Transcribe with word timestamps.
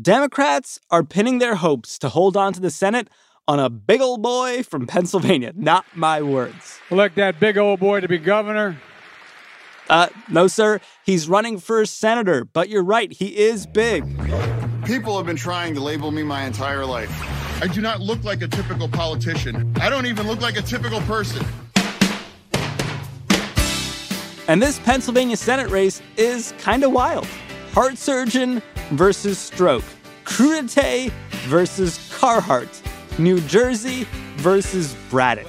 Democrats 0.00 0.78
are 0.90 1.02
pinning 1.02 1.38
their 1.38 1.54
hopes 1.54 1.98
to 1.98 2.10
hold 2.10 2.36
on 2.36 2.52
to 2.52 2.60
the 2.60 2.70
Senate 2.70 3.08
on 3.48 3.58
a 3.58 3.70
big 3.70 4.02
old 4.02 4.22
boy 4.22 4.62
from 4.62 4.86
Pennsylvania. 4.86 5.52
Not 5.56 5.86
my 5.94 6.20
words. 6.20 6.78
Elect 6.90 7.16
that 7.16 7.40
big 7.40 7.56
old 7.56 7.80
boy 7.80 8.00
to 8.00 8.08
be 8.08 8.18
governor. 8.18 8.76
Uh, 9.88 10.08
no, 10.28 10.48
sir. 10.48 10.80
He's 11.04 11.28
running 11.28 11.58
for 11.58 11.86
senator, 11.86 12.44
but 12.44 12.68
you're 12.68 12.84
right. 12.84 13.10
He 13.10 13.38
is 13.38 13.66
big. 13.66 14.04
People 14.84 15.16
have 15.16 15.24
been 15.24 15.36
trying 15.36 15.74
to 15.74 15.80
label 15.80 16.10
me 16.10 16.22
my 16.22 16.44
entire 16.44 16.84
life. 16.84 17.10
I 17.62 17.66
do 17.68 17.80
not 17.80 18.00
look 18.00 18.22
like 18.22 18.42
a 18.42 18.48
typical 18.48 18.88
politician. 18.88 19.72
I 19.80 19.88
don't 19.88 20.04
even 20.04 20.26
look 20.26 20.42
like 20.42 20.58
a 20.58 20.62
typical 20.62 21.00
person. 21.02 21.46
And 24.48 24.60
this 24.60 24.78
Pennsylvania 24.80 25.38
Senate 25.38 25.70
race 25.70 26.02
is 26.18 26.52
kind 26.58 26.84
of 26.84 26.92
wild. 26.92 27.26
Heart 27.72 27.96
surgeon 27.96 28.62
versus 28.90 29.38
stroke. 29.38 29.84
Crudité 30.24 31.10
versus 31.46 31.98
Carhartt. 32.18 32.82
New 33.18 33.40
Jersey 33.42 34.06
versus 34.36 34.94
Braddock. 35.10 35.46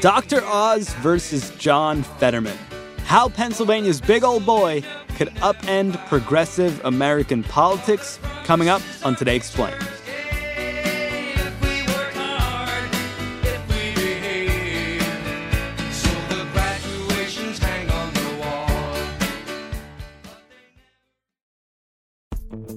Dr. 0.00 0.42
Oz 0.44 0.92
versus 0.94 1.50
John 1.58 2.02
Fetterman. 2.02 2.56
How 3.04 3.28
Pennsylvania's 3.28 4.00
big 4.00 4.24
old 4.24 4.46
boy 4.46 4.82
could 5.16 5.28
upend 5.36 6.04
progressive 6.06 6.80
American 6.84 7.42
politics 7.42 8.18
coming 8.44 8.68
up 8.68 8.82
on 9.04 9.14
Today 9.16 9.36
Explained. 9.36 9.99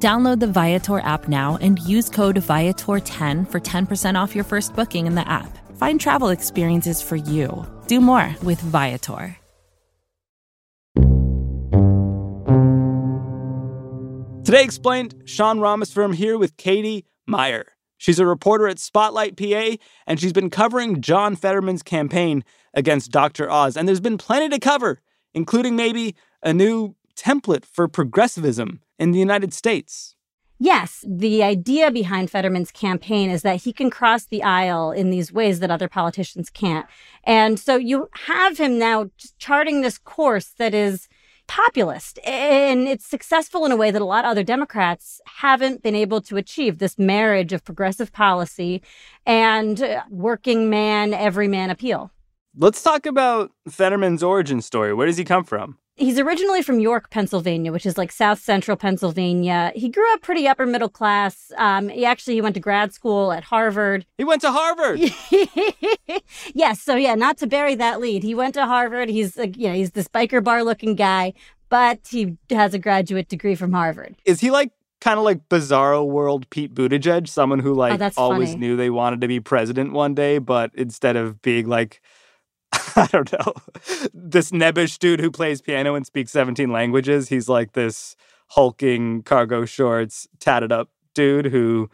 Download 0.00 0.40
the 0.40 0.46
Viator 0.46 0.98
app 1.00 1.28
now 1.28 1.58
and 1.60 1.78
use 1.80 2.08
code 2.08 2.36
Viator10 2.36 3.50
for 3.50 3.60
10% 3.60 4.20
off 4.20 4.34
your 4.34 4.44
first 4.44 4.74
booking 4.74 5.06
in 5.06 5.14
the 5.14 5.28
app. 5.28 5.58
Find 5.76 6.00
travel 6.00 6.28
experiences 6.28 7.00
for 7.02 7.16
you. 7.16 7.66
Do 7.86 8.00
more 8.00 8.34
with 8.42 8.60
Viator. 8.60 9.36
Today 14.44 14.62
Explained, 14.62 15.14
Sean 15.24 15.58
Rameswaram 15.58 16.14
here 16.14 16.36
with 16.36 16.56
Katie 16.58 17.06
Meyer. 17.26 17.64
She's 17.96 18.18
a 18.18 18.26
reporter 18.26 18.68
at 18.68 18.78
Spotlight 18.78 19.38
PA, 19.38 19.76
and 20.06 20.20
she's 20.20 20.34
been 20.34 20.50
covering 20.50 21.00
John 21.00 21.34
Fetterman's 21.34 21.82
campaign 21.82 22.44
against 22.74 23.10
Dr. 23.10 23.50
Oz. 23.50 23.76
And 23.76 23.88
there's 23.88 24.00
been 24.00 24.18
plenty 24.18 24.50
to 24.50 24.58
cover, 24.58 25.00
including 25.32 25.76
maybe 25.76 26.14
a 26.42 26.52
new 26.52 26.94
template 27.16 27.64
for 27.64 27.88
progressivism 27.88 28.80
in 28.98 29.12
the 29.12 29.18
United 29.18 29.52
States. 29.52 30.14
Yes, 30.60 31.04
the 31.06 31.42
idea 31.42 31.90
behind 31.90 32.30
Fetterman's 32.30 32.70
campaign 32.70 33.28
is 33.28 33.42
that 33.42 33.62
he 33.62 33.72
can 33.72 33.90
cross 33.90 34.24
the 34.24 34.42
aisle 34.42 34.92
in 34.92 35.10
these 35.10 35.32
ways 35.32 35.60
that 35.60 35.70
other 35.70 35.88
politicians 35.88 36.48
can't. 36.48 36.86
And 37.24 37.58
so 37.58 37.76
you 37.76 38.08
have 38.26 38.58
him 38.58 38.78
now 38.78 39.10
charting 39.38 39.80
this 39.80 39.98
course 39.98 40.52
that 40.58 40.72
is 40.72 41.08
populist 41.46 42.18
and 42.24 42.88
it's 42.88 43.04
successful 43.04 43.66
in 43.66 43.72
a 43.72 43.76
way 43.76 43.90
that 43.90 44.00
a 44.00 44.04
lot 44.04 44.24
of 44.24 44.30
other 44.30 44.42
Democrats 44.42 45.20
haven't 45.26 45.82
been 45.82 45.94
able 45.94 46.20
to 46.22 46.36
achieve 46.36 46.78
this 46.78 46.98
marriage 46.98 47.52
of 47.52 47.64
progressive 47.64 48.12
policy 48.12 48.80
and 49.26 49.82
uh, 49.82 50.02
working 50.08 50.70
man, 50.70 51.12
everyman 51.12 51.68
appeal. 51.68 52.10
Let's 52.56 52.82
talk 52.82 53.04
about 53.04 53.50
Fetterman's 53.68 54.22
origin 54.22 54.62
story. 54.62 54.94
Where 54.94 55.06
does 55.06 55.16
he 55.16 55.24
come 55.24 55.44
from? 55.44 55.78
He's 55.96 56.18
originally 56.18 56.60
from 56.62 56.80
York, 56.80 57.10
Pennsylvania, 57.10 57.70
which 57.70 57.86
is 57.86 57.96
like 57.96 58.10
South 58.10 58.40
Central 58.40 58.76
Pennsylvania. 58.76 59.70
He 59.76 59.88
grew 59.88 60.12
up 60.12 60.22
pretty 60.22 60.48
upper 60.48 60.66
middle 60.66 60.88
class. 60.88 61.52
Um, 61.56 61.88
he 61.88 62.04
actually 62.04 62.34
he 62.34 62.40
went 62.40 62.54
to 62.54 62.60
grad 62.60 62.92
school 62.92 63.30
at 63.30 63.44
Harvard. 63.44 64.04
He 64.18 64.24
went 64.24 64.40
to 64.40 64.50
Harvard. 64.50 64.98
yes, 66.54 66.80
so 66.80 66.96
yeah, 66.96 67.14
not 67.14 67.36
to 67.38 67.46
bury 67.46 67.76
that 67.76 68.00
lead. 68.00 68.24
He 68.24 68.34
went 68.34 68.54
to 68.54 68.66
Harvard. 68.66 69.08
He's 69.08 69.38
a, 69.38 69.48
you 69.48 69.68
know 69.68 69.74
he's 69.74 69.92
this 69.92 70.08
biker 70.08 70.42
bar 70.42 70.64
looking 70.64 70.96
guy, 70.96 71.32
but 71.68 72.00
he 72.10 72.38
has 72.50 72.74
a 72.74 72.78
graduate 72.78 73.28
degree 73.28 73.54
from 73.54 73.72
Harvard. 73.72 74.16
Is 74.24 74.40
he 74.40 74.50
like 74.50 74.72
kind 75.00 75.18
of 75.18 75.24
like 75.24 75.48
bizarro 75.48 76.04
world 76.04 76.48
Pete 76.50 76.74
Buttigieg, 76.74 77.28
someone 77.28 77.60
who 77.60 77.74
like 77.74 78.00
oh, 78.00 78.10
always 78.16 78.50
funny. 78.50 78.60
knew 78.60 78.76
they 78.76 78.90
wanted 78.90 79.20
to 79.20 79.28
be 79.28 79.38
president 79.38 79.92
one 79.92 80.14
day, 80.14 80.38
but 80.38 80.72
instead 80.74 81.14
of 81.14 81.40
being 81.40 81.68
like 81.68 82.00
I 82.96 83.08
don't 83.10 83.32
know, 83.32 83.52
this 84.12 84.50
nebbish 84.50 84.98
dude 84.98 85.20
who 85.20 85.30
plays 85.30 85.60
piano 85.60 85.94
and 85.94 86.06
speaks 86.06 86.32
17 86.32 86.70
languages. 86.70 87.28
He's 87.28 87.48
like 87.48 87.72
this 87.72 88.16
hulking 88.48 89.22
cargo 89.22 89.64
shorts, 89.64 90.28
tatted 90.40 90.72
up 90.72 90.90
dude 91.14 91.46
who 91.46 91.88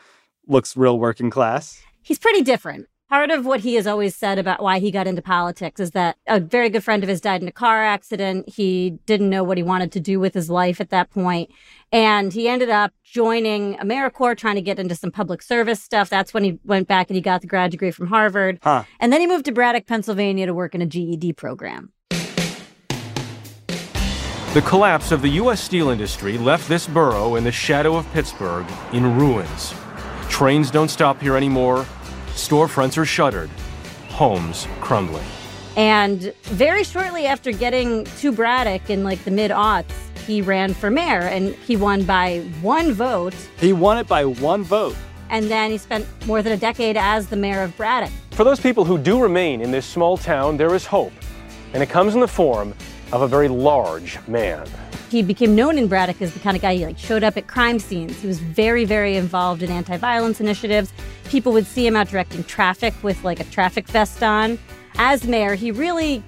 looks 0.46 0.76
real 0.76 0.98
working 0.98 1.30
class. 1.30 1.82
He's 2.02 2.18
pretty 2.18 2.42
different. 2.42 2.88
Part 3.10 3.32
of 3.32 3.44
what 3.44 3.58
he 3.58 3.74
has 3.74 3.88
always 3.88 4.14
said 4.14 4.38
about 4.38 4.62
why 4.62 4.78
he 4.78 4.92
got 4.92 5.08
into 5.08 5.20
politics 5.20 5.80
is 5.80 5.90
that 5.90 6.16
a 6.28 6.38
very 6.38 6.70
good 6.70 6.84
friend 6.84 7.02
of 7.02 7.08
his 7.08 7.20
died 7.20 7.42
in 7.42 7.48
a 7.48 7.52
car 7.52 7.84
accident. 7.84 8.48
He 8.48 9.00
didn't 9.04 9.28
know 9.28 9.42
what 9.42 9.56
he 9.56 9.64
wanted 9.64 9.90
to 9.92 10.00
do 10.00 10.20
with 10.20 10.32
his 10.32 10.48
life 10.48 10.80
at 10.80 10.90
that 10.90 11.10
point. 11.10 11.50
And 11.90 12.32
he 12.32 12.48
ended 12.48 12.70
up 12.70 12.92
joining 13.02 13.74
AmeriCorps, 13.78 14.36
trying 14.36 14.54
to 14.54 14.62
get 14.62 14.78
into 14.78 14.94
some 14.94 15.10
public 15.10 15.42
service 15.42 15.82
stuff. 15.82 16.08
That's 16.08 16.32
when 16.32 16.44
he 16.44 16.60
went 16.64 16.86
back 16.86 17.10
and 17.10 17.16
he 17.16 17.20
got 17.20 17.40
the 17.40 17.48
grad 17.48 17.72
degree 17.72 17.90
from 17.90 18.06
Harvard. 18.06 18.60
Huh. 18.62 18.84
And 19.00 19.12
then 19.12 19.20
he 19.20 19.26
moved 19.26 19.46
to 19.46 19.52
Braddock, 19.52 19.88
Pennsylvania 19.88 20.46
to 20.46 20.54
work 20.54 20.76
in 20.76 20.80
a 20.80 20.86
GED 20.86 21.32
program. 21.32 21.90
The 24.54 24.62
collapse 24.64 25.10
of 25.10 25.20
the 25.22 25.30
U.S. 25.30 25.60
steel 25.60 25.88
industry 25.88 26.38
left 26.38 26.68
this 26.68 26.86
borough 26.86 27.34
in 27.34 27.42
the 27.42 27.50
shadow 27.50 27.96
of 27.96 28.08
Pittsburgh 28.12 28.66
in 28.92 29.18
ruins. 29.18 29.74
Trains 30.28 30.70
don't 30.70 30.90
stop 30.90 31.20
here 31.20 31.36
anymore. 31.36 31.84
Storefronts 32.40 32.96
are 32.96 33.04
shuttered. 33.04 33.50
Homes 34.08 34.66
crumbling. 34.80 35.24
And 35.76 36.34
very 36.44 36.84
shortly 36.84 37.26
after 37.26 37.52
getting 37.52 38.04
to 38.18 38.32
Braddock 38.32 38.88
in 38.88 39.04
like 39.04 39.22
the 39.24 39.30
mid 39.30 39.50
aughts, 39.50 39.92
he 40.26 40.40
ran 40.40 40.72
for 40.72 40.90
mayor 40.90 41.20
and 41.20 41.54
he 41.54 41.76
won 41.76 42.02
by 42.02 42.38
one 42.62 42.92
vote. 42.92 43.34
He 43.58 43.74
won 43.74 43.98
it 43.98 44.08
by 44.08 44.24
one 44.24 44.62
vote. 44.62 44.96
And 45.28 45.50
then 45.50 45.70
he 45.70 45.76
spent 45.76 46.06
more 46.26 46.40
than 46.42 46.52
a 46.52 46.56
decade 46.56 46.96
as 46.96 47.28
the 47.28 47.36
mayor 47.36 47.62
of 47.62 47.76
Braddock. 47.76 48.10
For 48.30 48.42
those 48.42 48.58
people 48.58 48.86
who 48.86 48.96
do 48.96 49.20
remain 49.22 49.60
in 49.60 49.70
this 49.70 49.84
small 49.84 50.16
town, 50.16 50.56
there 50.56 50.74
is 50.74 50.86
hope. 50.86 51.12
And 51.74 51.82
it 51.82 51.90
comes 51.90 52.14
in 52.14 52.20
the 52.20 52.28
form 52.28 52.74
of 53.12 53.20
a 53.20 53.28
very 53.28 53.48
large 53.48 54.18
man. 54.26 54.66
He 55.10 55.22
became 55.22 55.56
known 55.56 55.76
in 55.76 55.88
Braddock 55.88 56.22
as 56.22 56.32
the 56.32 56.38
kind 56.38 56.56
of 56.56 56.62
guy 56.62 56.76
who 56.76 56.84
like 56.84 56.98
showed 56.98 57.24
up 57.24 57.36
at 57.36 57.48
crime 57.48 57.80
scenes. 57.80 58.20
He 58.20 58.28
was 58.28 58.38
very, 58.38 58.84
very 58.84 59.16
involved 59.16 59.60
in 59.60 59.70
anti-violence 59.70 60.40
initiatives. 60.40 60.92
People 61.28 61.52
would 61.52 61.66
see 61.66 61.84
him 61.84 61.96
out 61.96 62.08
directing 62.08 62.44
traffic 62.44 62.94
with 63.02 63.22
like 63.24 63.40
a 63.40 63.44
traffic 63.44 63.88
vest 63.88 64.22
on. 64.22 64.56
As 64.98 65.26
mayor, 65.26 65.56
he 65.56 65.72
really 65.72 66.22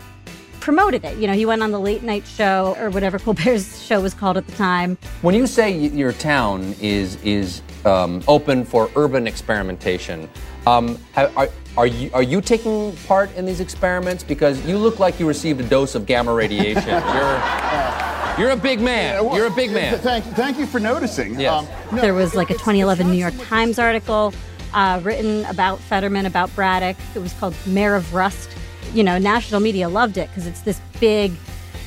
promoted 0.59 1.05
it. 1.05 1.17
You 1.19 1.29
know, 1.29 1.33
he 1.33 1.47
went 1.47 1.63
on 1.63 1.71
the 1.71 1.79
late 1.79 2.03
night 2.03 2.27
show 2.27 2.77
or 2.79 2.91
whatever 2.91 3.21
Colbert's 3.21 3.81
show 3.87 4.01
was 4.01 4.15
called 4.15 4.37
at 4.37 4.47
the 4.47 4.53
time. 4.57 4.99
When 5.21 5.37
you 5.37 5.47
say 5.47 5.71
your 5.71 6.13
town 6.13 6.75
is 6.81 7.23
is 7.23 7.63
um, 7.85 8.23
open 8.27 8.65
for 8.65 8.91
urban 8.97 9.29
experimentation, 9.29 10.29
um, 10.67 10.99
are, 11.17 11.49
are 11.77 11.87
you 11.87 12.11
are 12.13 12.23
you 12.23 12.41
taking 12.41 12.95
part 13.07 13.35
in 13.37 13.47
these 13.47 13.61
experiments? 13.61 14.23
Because 14.23 14.65
you 14.67 14.77
look 14.79 14.99
like 14.99 15.19
you 15.19 15.27
received 15.27 15.61
a 15.61 15.65
dose 15.69 15.95
of 15.95 16.07
gamma 16.07 16.33
radiation. 16.33 16.83
You're 17.15 17.73
you're 18.39 18.51
a 18.51 18.57
big 18.57 18.81
man. 18.81 19.15
Yeah, 19.15 19.21
well, 19.21 19.37
You're 19.37 19.47
a 19.47 19.55
big 19.55 19.73
man. 19.73 19.99
Thank, 19.99 20.25
thank 20.25 20.59
you 20.59 20.67
for 20.67 20.81
noticing. 20.81 21.39
Yes. 21.39 21.69
no, 21.93 22.01
There 22.01 22.15
was 22.15 22.35
like 22.35 22.49
a 22.49 22.55
2011 22.55 23.11
New 23.11 23.19
York 23.19 23.35
Times 23.43 23.79
article 23.79 24.33
uh, 24.73 25.01
written 25.03 25.45
about 25.47 25.81
Fetterman, 25.81 26.25
about 26.25 26.55
Braddock. 26.55 26.97
It 27.15 27.19
was 27.19 27.33
called 27.35 27.55
Mayor 27.67 27.95
of 27.95 28.15
Rust. 28.15 28.51
You 28.95 29.05
know, 29.05 29.19
national 29.19 29.61
media 29.61 29.89
loved 29.89 30.17
it 30.17 30.29
because 30.29 30.47
it's 30.47 30.63
this 30.63 30.81
big, 30.99 31.33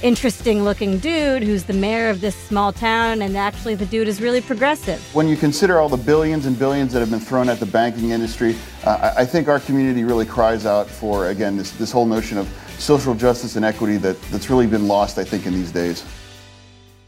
interesting 0.05 0.63
looking 0.63 0.99
dude 0.99 1.41
who's 1.41 1.63
the 1.63 1.73
mayor 1.73 2.11
of 2.11 2.21
this 2.21 2.35
small 2.35 2.71
town, 2.71 3.23
and 3.23 3.35
actually 3.35 3.73
the 3.73 3.87
dude 3.87 4.07
is 4.07 4.21
really 4.21 4.39
progressive. 4.39 5.01
When 5.15 5.27
you 5.27 5.35
consider 5.35 5.79
all 5.79 5.89
the 5.89 5.97
billions 5.97 6.45
and 6.45 6.57
billions 6.59 6.93
that 6.93 6.99
have 6.99 7.09
been 7.09 7.19
thrown 7.19 7.49
at 7.49 7.59
the 7.59 7.65
banking 7.65 8.11
industry, 8.11 8.55
uh, 8.83 9.15
I 9.17 9.25
think 9.25 9.47
our 9.47 9.59
community 9.59 10.03
really 10.03 10.27
cries 10.27 10.67
out 10.67 10.87
for, 10.87 11.29
again, 11.29 11.57
this, 11.57 11.71
this 11.71 11.91
whole 11.91 12.05
notion 12.05 12.37
of 12.37 12.47
social 12.77 13.15
justice 13.15 13.55
and 13.55 13.65
equity 13.65 13.97
that, 13.97 14.21
that's 14.29 14.47
really 14.47 14.67
been 14.67 14.87
lost, 14.87 15.17
I 15.17 15.23
think, 15.23 15.47
in 15.47 15.53
these 15.53 15.71
days. 15.71 16.05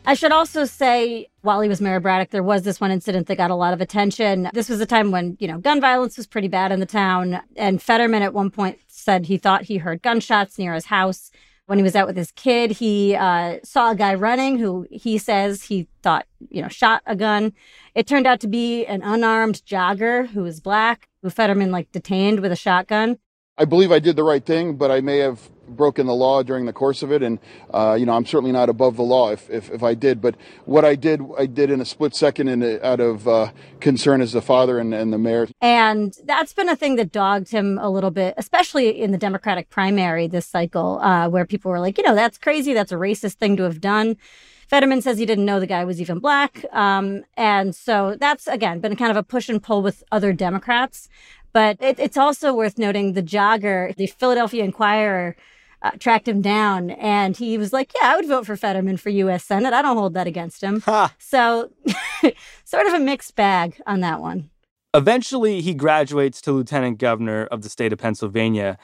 I 0.08 0.16
should 0.16 0.32
also 0.32 0.66
say, 0.66 1.28
while 1.42 1.62
he 1.62 1.70
was 1.70 1.80
Mayor 1.80 2.00
Braddock, 2.00 2.32
there 2.32 2.42
was 2.42 2.64
this 2.64 2.82
one 2.82 2.90
incident 2.90 3.28
that 3.28 3.36
got 3.36 3.52
a 3.52 3.56
lot 3.56 3.74
of 3.74 3.82
attention. 3.82 4.50
This 4.54 4.70
was 4.70 4.82
a 4.82 4.88
time 4.88 5.12
when, 5.12 5.38
you 5.40 5.48
know, 5.48 5.60
gun 5.60 5.80
violence 5.80 6.18
was 6.18 6.26
pretty 6.26 6.48
bad 6.48 6.72
in 6.72 6.80
the 6.80 6.88
town. 6.88 7.42
And 7.58 7.80
Fetterman 7.80 8.24
at 8.24 8.34
one 8.34 8.50
point 8.50 8.80
said 8.88 9.26
he 9.26 9.38
thought 9.38 9.66
he 9.66 9.78
heard 9.78 10.02
gunshots 10.02 10.58
near 10.58 10.74
his 10.74 10.86
house. 10.86 11.30
When 11.68 11.78
he 11.78 11.84
was 11.84 11.98
out 11.98 12.08
with 12.08 12.16
his 12.16 12.32
kid, 12.32 12.72
he 12.72 13.14
uh, 13.14 13.58
saw 13.62 13.92
a 13.92 13.96
guy 13.96 14.14
running 14.14 14.58
who 14.58 14.88
he 14.90 15.18
says 15.18 15.64
he 15.64 15.90
thought, 16.02 16.26
you 16.50 16.62
know, 16.62 16.70
shot 16.70 17.02
a 17.06 17.14
gun. 17.14 17.52
It 17.94 18.08
turned 18.08 18.26
out 18.26 18.40
to 18.40 18.48
be 18.48 18.86
an 18.86 19.02
unarmed 19.04 19.62
jogger 19.66 20.28
who 20.28 20.44
was 20.44 20.62
black, 20.62 21.10
who 21.22 21.30
Fetterman 21.30 21.70
like 21.70 21.92
detained 21.92 22.40
with 22.40 22.54
a 22.54 22.56
shotgun. 22.56 23.18
I 23.58 23.66
believe 23.66 23.92
I 23.92 24.00
did 24.00 24.16
the 24.16 24.24
right 24.24 24.46
thing, 24.46 24.78
but 24.78 24.92
I 24.92 25.02
may 25.02 25.18
have 25.18 25.50
broken 25.68 26.08
the 26.08 26.16
law 26.16 26.44
during 26.44 26.66
the 26.66 26.74
course 26.74 27.04
of 27.04 27.12
it. 27.12 27.22
And, 27.22 27.40
uh, 27.74 27.96
you 28.00 28.06
know, 28.06 28.14
I'm 28.14 28.26
certainly 28.26 28.52
not 28.52 28.70
above 28.70 28.96
the 28.96 29.04
law 29.04 29.32
if, 29.32 29.50
if, 29.50 29.70
if, 29.70 29.84
I 29.84 29.94
did. 29.94 30.22
But 30.22 30.36
what 30.66 30.86
I 30.86 30.96
did, 30.96 31.22
I 31.38 31.46
did 31.46 31.70
in 31.70 31.82
a 31.82 31.86
split 31.86 32.16
second 32.16 32.48
and 32.48 32.64
out 32.84 33.00
of 33.00 33.28
uh, 33.28 33.52
concern 33.80 34.22
as 34.22 34.34
the 34.34 34.42
father 34.42 34.80
and, 34.80 34.94
and 34.94 35.12
the 35.12 35.18
mayor. 35.18 35.48
And 35.62 36.16
that's 36.26 36.54
been 36.54 36.70
a 36.70 36.76
thing 36.76 36.96
that 36.96 37.12
dogged 37.12 37.50
him 37.50 37.78
a 37.82 37.90
little 37.90 38.12
bit, 38.12 38.34
especially 38.38 39.02
in 39.02 39.12
the 39.12 39.18
Democratic 39.18 39.70
primary 39.70 40.28
this 40.28 40.46
cycle, 40.46 41.00
uh, 41.00 41.30
where 41.30 41.46
people 41.46 41.72
were 41.72 41.80
like, 41.80 41.98
you 41.98 42.04
know, 42.04 42.16
that's 42.16 42.38
crazy. 42.38 42.74
That's 42.74 42.92
a 42.92 42.96
racist 42.96 43.36
thing 43.36 43.58
to 43.58 43.64
have 43.64 43.82
done. 43.82 44.18
Fetterman 44.68 45.02
says 45.02 45.18
he 45.18 45.26
didn't 45.26 45.46
know 45.46 45.60
the 45.60 45.68
guy 45.68 45.86
was 45.86 46.02
even 46.02 46.20
black. 46.20 46.66
Um, 46.74 47.24
and 47.38 47.74
so 47.74 48.18
that's, 48.20 48.48
again, 48.48 48.80
been 48.80 48.98
kind 48.98 49.12
of 49.12 49.18
a 49.18 49.24
push 49.24 49.48
and 49.48 49.64
pull 49.64 49.82
with 49.82 50.04
other 50.12 50.34
Democrats. 50.34 51.08
But 51.54 51.78
it, 51.80 52.00
it's 52.00 52.18
also 52.18 52.54
worth 52.54 52.78
noting 52.78 53.14
the 53.14 53.24
jogger, 53.24 53.96
the 53.96 54.08
Philadelphia 54.08 54.64
Inquirer, 54.64 55.36
uh, 55.88 55.98
tracked 56.00 56.28
him 56.28 56.42
down 56.42 56.92
and 56.92 57.38
he 57.38 57.58
was 57.58 57.74
like, 57.74 57.94
Yeah, 57.96 58.14
I 58.14 58.16
would 58.16 58.28
vote 58.28 58.46
for 58.46 58.56
Fetterman 58.56 58.98
for 58.98 59.10
U.S. 59.10 59.44
Senate. 59.44 59.74
I 59.74 59.82
don't 59.82 59.98
hold 59.98 60.14
that 60.14 60.28
against 60.28 60.62
him. 60.62 60.82
So, 61.20 61.72
sort 62.66 62.88
of 62.88 62.94
a 62.94 63.00
mixed 63.00 63.36
bag 63.36 63.82
on 63.86 64.02
that 64.02 64.22
one. 64.22 64.50
Eventually, 64.94 65.62
he 65.62 65.74
graduates 65.74 66.42
to 66.42 66.52
lieutenant 66.52 66.98
governor 66.98 67.46
of 67.46 67.62
the 67.62 67.70
state 67.70 67.94
of 67.94 68.00
Pennsylvania. 68.00 68.78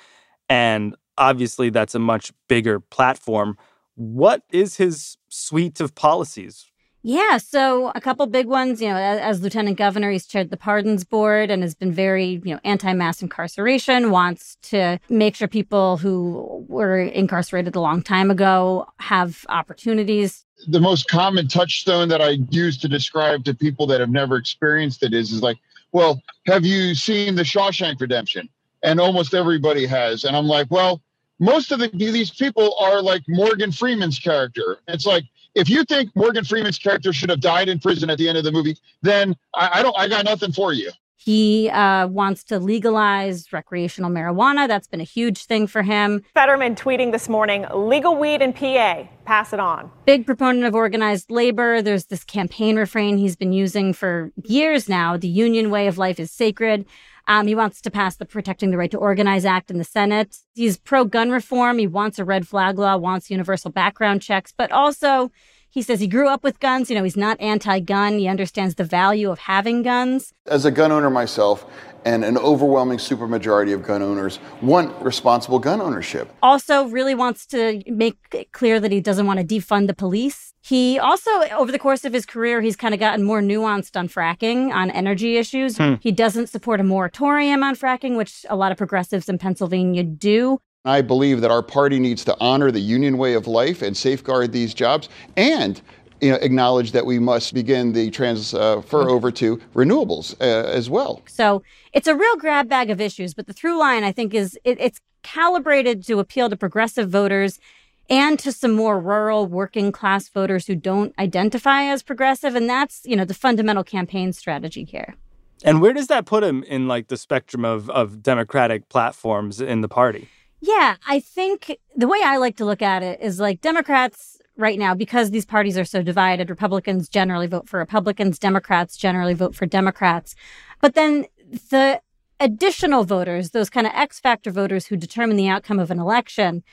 And 0.50 0.96
obviously, 1.18 1.70
that's 1.70 1.96
a 1.96 2.00
much 2.00 2.32
bigger 2.48 2.80
platform. 2.80 3.58
What 3.96 4.44
is 4.52 4.78
his 4.78 5.18
suite 5.30 5.80
of 5.80 5.96
policies? 5.96 6.66
Yeah, 7.06 7.38
so 7.38 7.92
a 7.94 8.00
couple 8.00 8.26
big 8.28 8.48
ones. 8.48 8.82
You 8.82 8.88
know, 8.90 8.96
as, 8.96 9.20
as, 9.20 9.42
lieutenant 9.42 9.78
governor, 9.78 10.10
he's 10.10 10.26
chaired 10.26 10.50
the 10.50 10.58
pardons 10.58 11.04
board 11.04 11.52
and 11.52 11.62
has 11.62 11.76
been 11.76 11.92
very, 11.92 12.42
you 12.46 12.54
know, 12.54 12.60
anti-mass 12.64 13.22
incarceration. 13.22 14.10
Wants 14.10 14.58
to 14.64 15.00
make 15.10 15.36
sure 15.36 15.50
people 15.50 15.98
who 15.98 16.66
were 16.70 17.00
incarcerated 17.00 17.76
a 17.76 17.82
long 17.82 18.02
time 18.02 18.32
ago 18.32 18.88
have 19.00 19.46
opportunities. 19.50 20.46
The 20.70 20.80
most 20.80 21.10
common 21.10 21.50
touchstone 21.50 22.08
that 22.08 22.22
I 22.22 22.38
use 22.50 22.78
to 22.78 22.88
describe 22.88 23.44
to 23.46 23.54
people 23.54 23.86
that 23.88 24.00
have 24.00 24.10
never 24.10 24.38
experienced 24.38 25.04
it 25.04 25.14
is, 25.14 25.34
is 25.34 25.42
like, 25.42 25.58
well, 25.92 26.22
have 26.48 26.66
you 26.66 26.96
seen 26.96 27.36
the 27.36 27.44
Shawshank 27.44 28.00
Redemption? 28.00 28.48
And 28.82 29.02
almost 29.02 29.34
everybody 29.34 29.86
has. 29.86 30.24
And 30.24 30.38
I'm 30.38 30.48
like, 30.48 30.72
well, 30.72 31.02
most 31.40 31.74
of 31.74 31.80
the, 31.80 31.90
these 31.90 32.32
people 32.32 32.76
are 32.80 33.02
like 33.02 33.24
Morgan 33.28 33.72
Freeman's 33.74 34.20
character. 34.20 34.78
It's 34.88 35.06
like 35.06 35.26
if 35.56 35.70
you 35.70 35.84
think 35.84 36.16
Morgan 36.16 36.44
Freeman's 36.44 36.78
character 36.78 37.14
should 37.14 37.30
have 37.30 37.40
died 37.40 37.70
in 37.70 37.80
prison 37.80 38.10
at 38.10 38.18
the 38.18 38.28
end 38.28 38.38
of 38.38 38.44
the 38.44 38.52
movie, 38.52 38.78
then 39.02 39.36
I, 39.54 39.80
I 39.80 39.84
don't. 39.84 39.98
I 39.98 40.08
got 40.08 40.26
nothing 40.26 40.52
for 40.52 40.74
you. 40.74 40.92
He 41.16 41.70
uh, 41.70 42.08
wants 42.08 42.44
to 42.46 42.60
legalize 42.60 43.54
recreational 43.54 44.12
marijuana. 44.12 44.68
That's 44.68 44.88
been 44.88 45.00
a 45.00 45.06
huge 45.06 45.46
thing 45.46 45.68
for 45.68 45.82
him. 45.82 46.22
Fetterman 46.34 46.76
tweeting 46.76 47.14
this 47.14 47.30
morning 47.30 47.66
legal 47.74 48.18
weed 48.18 48.42
in 48.42 48.52
PA, 48.52 49.04
pass 49.24 49.54
it 49.54 49.60
on. 49.60 49.90
Big 50.06 50.26
proponent 50.26 50.66
of 50.66 50.76
organized 50.76 51.32
labor. 51.32 51.82
There's 51.82 52.08
this 52.08 52.26
campaign 52.26 52.76
refrain 52.76 53.18
he's 53.18 53.38
been 53.38 53.54
using 53.54 53.94
for 53.94 54.34
years 54.44 54.90
now 54.90 55.16
the 55.16 55.30
union 55.30 55.70
way 55.70 55.88
of 55.88 55.98
life 55.98 56.20
is 56.20 56.30
sacred. 56.30 56.86
Um, 57.28 57.48
he 57.48 57.56
wants 57.56 57.82
to 57.82 57.92
pass 57.92 58.18
the 58.18 58.26
Protecting 58.26 58.72
the 58.72 58.78
Right 58.78 58.92
to 58.92 58.98
Organize 58.98 59.46
Act 59.46 59.72
in 59.72 59.78
the 59.78 59.84
Senate. 59.84 60.38
He's 60.54 60.78
pro 60.78 61.06
gun 61.06 61.32
reform. 61.32 61.78
He 61.78 61.88
wants 61.88 62.20
a 62.20 62.26
red 62.26 62.48
flag 62.48 62.78
law, 62.78 62.98
wants 62.98 63.32
universal 63.32 63.72
background 63.72 64.22
checks, 64.22 64.54
but 64.56 64.72
also 64.72 65.32
he 65.74 65.82
says 65.82 66.00
he 66.00 66.08
grew 66.08 66.28
up 66.28 66.44
with 66.44 66.60
guns. 66.60 66.92
You 66.92 66.96
know, 66.96 67.04
he's 67.04 67.18
not 67.18 67.42
anti 67.42 67.80
gun. 67.80 68.20
He 68.20 68.28
understands 68.28 68.76
the 68.76 68.84
value 68.84 69.32
of 69.32 69.40
having 69.40 69.82
guns. 69.82 70.32
As 70.46 70.66
a 70.66 70.72
gun 70.72 70.92
owner 70.92 71.10
myself, 71.10 71.66
and 72.06 72.24
an 72.24 72.38
overwhelming 72.38 72.98
supermajority 72.98 73.74
of 73.74 73.82
gun 73.82 74.02
owners 74.02 74.40
want 74.62 74.94
responsible 75.02 75.58
gun 75.58 75.82
ownership. 75.82 76.30
Also, 76.44 76.86
really 76.88 77.16
wants 77.16 77.46
to 77.48 77.82
make 77.88 78.18
it 78.34 78.52
clear 78.52 78.80
that 78.80 78.92
he 78.92 79.00
doesn't 79.00 79.26
want 79.26 79.40
to 79.40 79.46
defund 79.46 79.88
the 79.88 79.94
police. 79.94 80.54
He 80.62 81.00
also, 81.00 81.32
over 81.52 81.72
the 81.72 81.80
course 81.80 82.06
of 82.06 82.14
his 82.14 82.26
career, 82.26 82.62
he's 82.62 82.76
kind 82.76 82.94
of 82.94 83.00
gotten 83.00 83.24
more 83.24 83.42
nuanced 83.42 83.98
on 83.98 84.08
fracking, 84.08 84.72
on 84.74 84.92
energy 84.92 85.38
issues. 85.38 85.78
Hmm. 85.78 85.96
He 86.02 86.12
doesn't 86.12 86.48
support 86.48 86.80
a 86.80 86.84
moratorium 86.84 87.64
on 87.64 87.76
fracking, 87.76 88.18
which 88.18 88.46
a 88.50 88.56
lot 88.56 88.72
of 88.72 88.78
progressives 88.78 89.28
in 89.28 89.38
Pennsylvania 89.38 90.04
do. 90.04 90.60
I 90.86 91.02
believe 91.02 91.40
that 91.40 91.50
our 91.50 91.62
party 91.62 91.98
needs 91.98 92.26
to 92.26 92.36
honor 92.42 92.70
the 92.70 92.82
union 92.82 93.18
way 93.18 93.36
of 93.36 93.48
life 93.48 93.82
and 93.82 93.96
safeguard 93.96 94.52
these 94.52 94.74
jobs 94.74 95.08
and 95.38 95.82
you 96.20 96.32
know, 96.32 96.36
acknowledge 96.42 96.92
that 96.92 97.06
we 97.06 97.20
must 97.20 97.54
begin 97.54 97.94
the 97.94 98.12
transfer 98.12 98.58
uh, 98.58 99.06
over 99.08 99.32
to 99.32 99.58
renewables 99.74 100.36
uh, 100.42 100.68
as 100.68 100.90
well. 100.90 101.22
So 101.26 101.64
it's 101.94 102.08
a 102.08 102.16
real 102.16 102.36
grab 102.36 102.68
bag 102.68 102.90
of 102.90 103.00
issues, 103.00 103.34
but 103.34 103.48
the 103.48 103.54
through 103.54 103.80
line, 103.80 104.04
I 104.04 104.12
think, 104.12 104.34
is 104.34 104.60
it, 104.66 104.78
it's 104.78 105.00
calibrated 105.22 106.06
to 106.08 106.20
appeal 106.20 106.50
to 106.50 106.58
progressive 106.58 107.10
voters 107.10 107.62
and 108.10 108.38
to 108.40 108.52
some 108.52 108.74
more 108.74 109.00
rural 109.00 109.48
working 109.48 109.94
class 109.94 110.28
voters 110.28 110.68
who 110.68 110.76
don't 110.76 111.18
identify 111.18 111.84
as 111.84 112.04
progressive. 112.04 112.56
And 112.56 112.70
that's, 112.70 113.04
you 113.06 113.16
know, 113.16 113.24
the 113.24 113.34
fundamental 113.34 113.86
campaign 113.86 114.34
strategy 114.34 114.84
here. 114.84 115.16
And 115.64 115.82
where 115.82 115.94
does 115.94 116.08
that 116.08 116.26
put 116.26 116.44
him 116.44 116.62
in 116.64 116.90
like 116.90 117.08
the 117.08 117.16
spectrum 117.16 117.64
of, 117.64 117.90
of 117.90 118.22
Democratic 118.22 118.90
platforms 118.90 119.62
in 119.62 119.80
the 119.80 119.88
party? 119.88 120.28
Yeah, 120.66 120.96
I 121.06 121.20
think 121.20 121.78
the 121.94 122.08
way 122.08 122.22
I 122.24 122.38
like 122.38 122.56
to 122.56 122.64
look 122.64 122.82
at 122.82 123.04
it 123.04 123.20
is 123.20 123.38
like 123.38 123.60
Democrats 123.60 124.40
right 124.56 124.80
now, 124.80 124.96
because 124.96 125.30
these 125.30 125.46
parties 125.46 125.78
are 125.78 125.84
so 125.84 126.02
divided, 126.02 126.50
Republicans 126.50 127.10
generally 127.10 127.48
vote 127.48 127.68
for 127.68 127.80
Republicans, 127.80 128.40
Democrats 128.40 128.96
generally 128.96 129.34
vote 129.34 129.56
for 129.56 129.66
Democrats. 129.66 130.36
But 130.80 130.96
then 130.96 131.26
the 131.70 132.00
additional 132.40 133.04
voters, 133.04 133.50
those 133.50 133.70
kind 133.70 133.86
of 133.86 133.92
X 133.94 134.22
factor 134.22 134.52
voters 134.52 134.86
who 134.86 134.96
determine 134.96 135.36
the 135.36 135.50
outcome 135.50 135.80
of 135.80 135.92
an 135.92 136.00
election, 136.00 136.64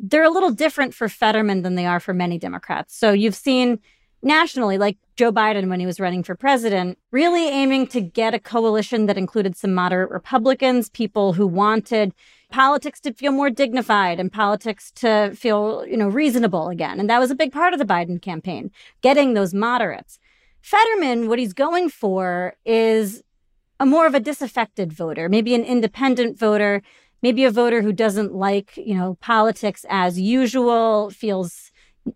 they're 0.00 0.24
a 0.24 0.30
little 0.30 0.50
different 0.50 0.92
for 0.92 1.08
Fetterman 1.08 1.62
than 1.62 1.76
they 1.76 1.86
are 1.86 2.00
for 2.00 2.12
many 2.12 2.38
Democrats. 2.38 2.96
So 2.96 3.12
you've 3.12 3.36
seen 3.36 3.78
nationally, 4.22 4.76
like 4.76 4.98
Joe 5.14 5.30
Biden 5.30 5.68
when 5.68 5.78
he 5.78 5.86
was 5.86 6.00
running 6.00 6.24
for 6.24 6.34
president, 6.34 6.98
really 7.12 7.48
aiming 7.48 7.86
to 7.88 8.00
get 8.00 8.34
a 8.34 8.40
coalition 8.40 9.06
that 9.06 9.16
included 9.16 9.56
some 9.56 9.72
moderate 9.72 10.10
Republicans, 10.10 10.88
people 10.88 11.34
who 11.34 11.46
wanted 11.46 12.12
politics 12.50 13.00
to 13.00 13.12
feel 13.12 13.32
more 13.32 13.50
dignified 13.50 14.20
and 14.20 14.32
politics 14.32 14.90
to 14.92 15.32
feel, 15.34 15.84
you 15.86 15.96
know, 15.96 16.08
reasonable 16.08 16.68
again. 16.68 17.00
And 17.00 17.10
that 17.10 17.18
was 17.18 17.30
a 17.30 17.34
big 17.34 17.52
part 17.52 17.72
of 17.72 17.78
the 17.78 17.84
Biden 17.84 18.20
campaign, 18.20 18.70
getting 19.02 19.34
those 19.34 19.52
moderates. 19.52 20.18
Fetterman, 20.62 21.28
what 21.28 21.38
he's 21.38 21.52
going 21.52 21.88
for 21.88 22.54
is 22.64 23.22
a 23.78 23.86
more 23.86 24.06
of 24.06 24.14
a 24.14 24.20
disaffected 24.20 24.92
voter, 24.92 25.28
maybe 25.28 25.54
an 25.54 25.64
independent 25.64 26.38
voter, 26.38 26.82
maybe 27.22 27.44
a 27.44 27.50
voter 27.50 27.82
who 27.82 27.92
doesn't 27.92 28.34
like, 28.34 28.76
you 28.76 28.94
know, 28.94 29.16
politics 29.20 29.84
as 29.88 30.18
usual, 30.18 31.10
feels 31.10 31.72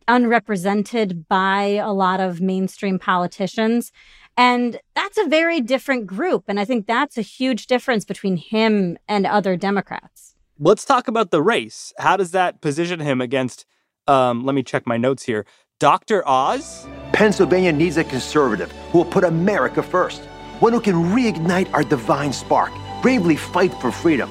unrepresented 0.09 1.28
by 1.28 1.62
a 1.62 1.93
lot 1.93 2.21
of 2.21 2.40
mainstream 2.40 2.99
politicians. 2.99 3.93
And 4.37 4.81
that's 4.95 5.19
a 5.19 5.27
very 5.27 5.61
different 5.61 6.07
group. 6.07 6.45
And 6.49 6.59
I 6.59 6.65
think 6.65 6.87
that's 6.87 7.19
a 7.19 7.23
huge 7.23 7.67
difference 7.67 8.05
between 8.05 8.37
him 8.37 8.97
and 9.07 9.27
other 9.27 9.57
Democrats. 9.57 10.35
Let's 10.59 10.85
talk 10.85 11.09
about 11.09 11.31
the 11.31 11.43
race. 11.43 11.93
How 11.99 12.17
does 12.17 12.33
that 12.33 12.61
position 12.61 13.01
him 13.01 13.21
against, 13.21 13.67
um, 14.07 14.45
let 14.45 14.55
me 14.55 14.63
check 14.63 14.87
my 14.87 14.97
notes 14.97 15.23
here, 15.25 15.47
Dr. 15.79 16.27
Oz? 16.29 16.87
Pennsylvania 17.13 17.73
needs 17.73 17.97
a 17.97 18.05
conservative 18.05 18.71
who 18.91 18.99
will 18.99 19.05
put 19.05 19.25
America 19.25 19.83
first, 19.83 20.23
one 20.61 20.73
who 20.73 20.81
can 20.81 20.95
reignite 21.15 21.73
our 21.73 21.83
divine 21.83 22.33
spark, 22.33 22.73
bravely 23.03 23.37
fight 23.37 23.73
for 23.75 23.91
freedom, 23.91 24.31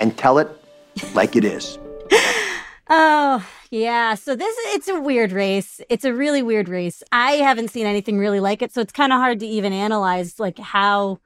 and 0.00 0.16
tell 0.16 0.38
it 0.38 0.48
like 1.14 1.36
it 1.36 1.44
is. 1.44 1.78
Oh, 2.86 3.44
yeah. 3.74 4.14
So 4.14 4.36
this 4.36 4.54
it's 4.68 4.86
a 4.86 5.00
weird 5.00 5.32
race. 5.32 5.80
It's 5.88 6.04
a 6.04 6.14
really 6.14 6.42
weird 6.42 6.68
race. 6.68 7.02
I 7.10 7.32
haven't 7.32 7.70
seen 7.70 7.86
anything 7.86 8.18
really 8.18 8.38
like 8.38 8.62
it, 8.62 8.72
so 8.72 8.80
it's 8.80 8.92
kind 8.92 9.12
of 9.12 9.18
hard 9.18 9.40
to 9.40 9.46
even 9.46 9.72
analyze 9.72 10.38
like 10.38 10.60
how 10.60 11.18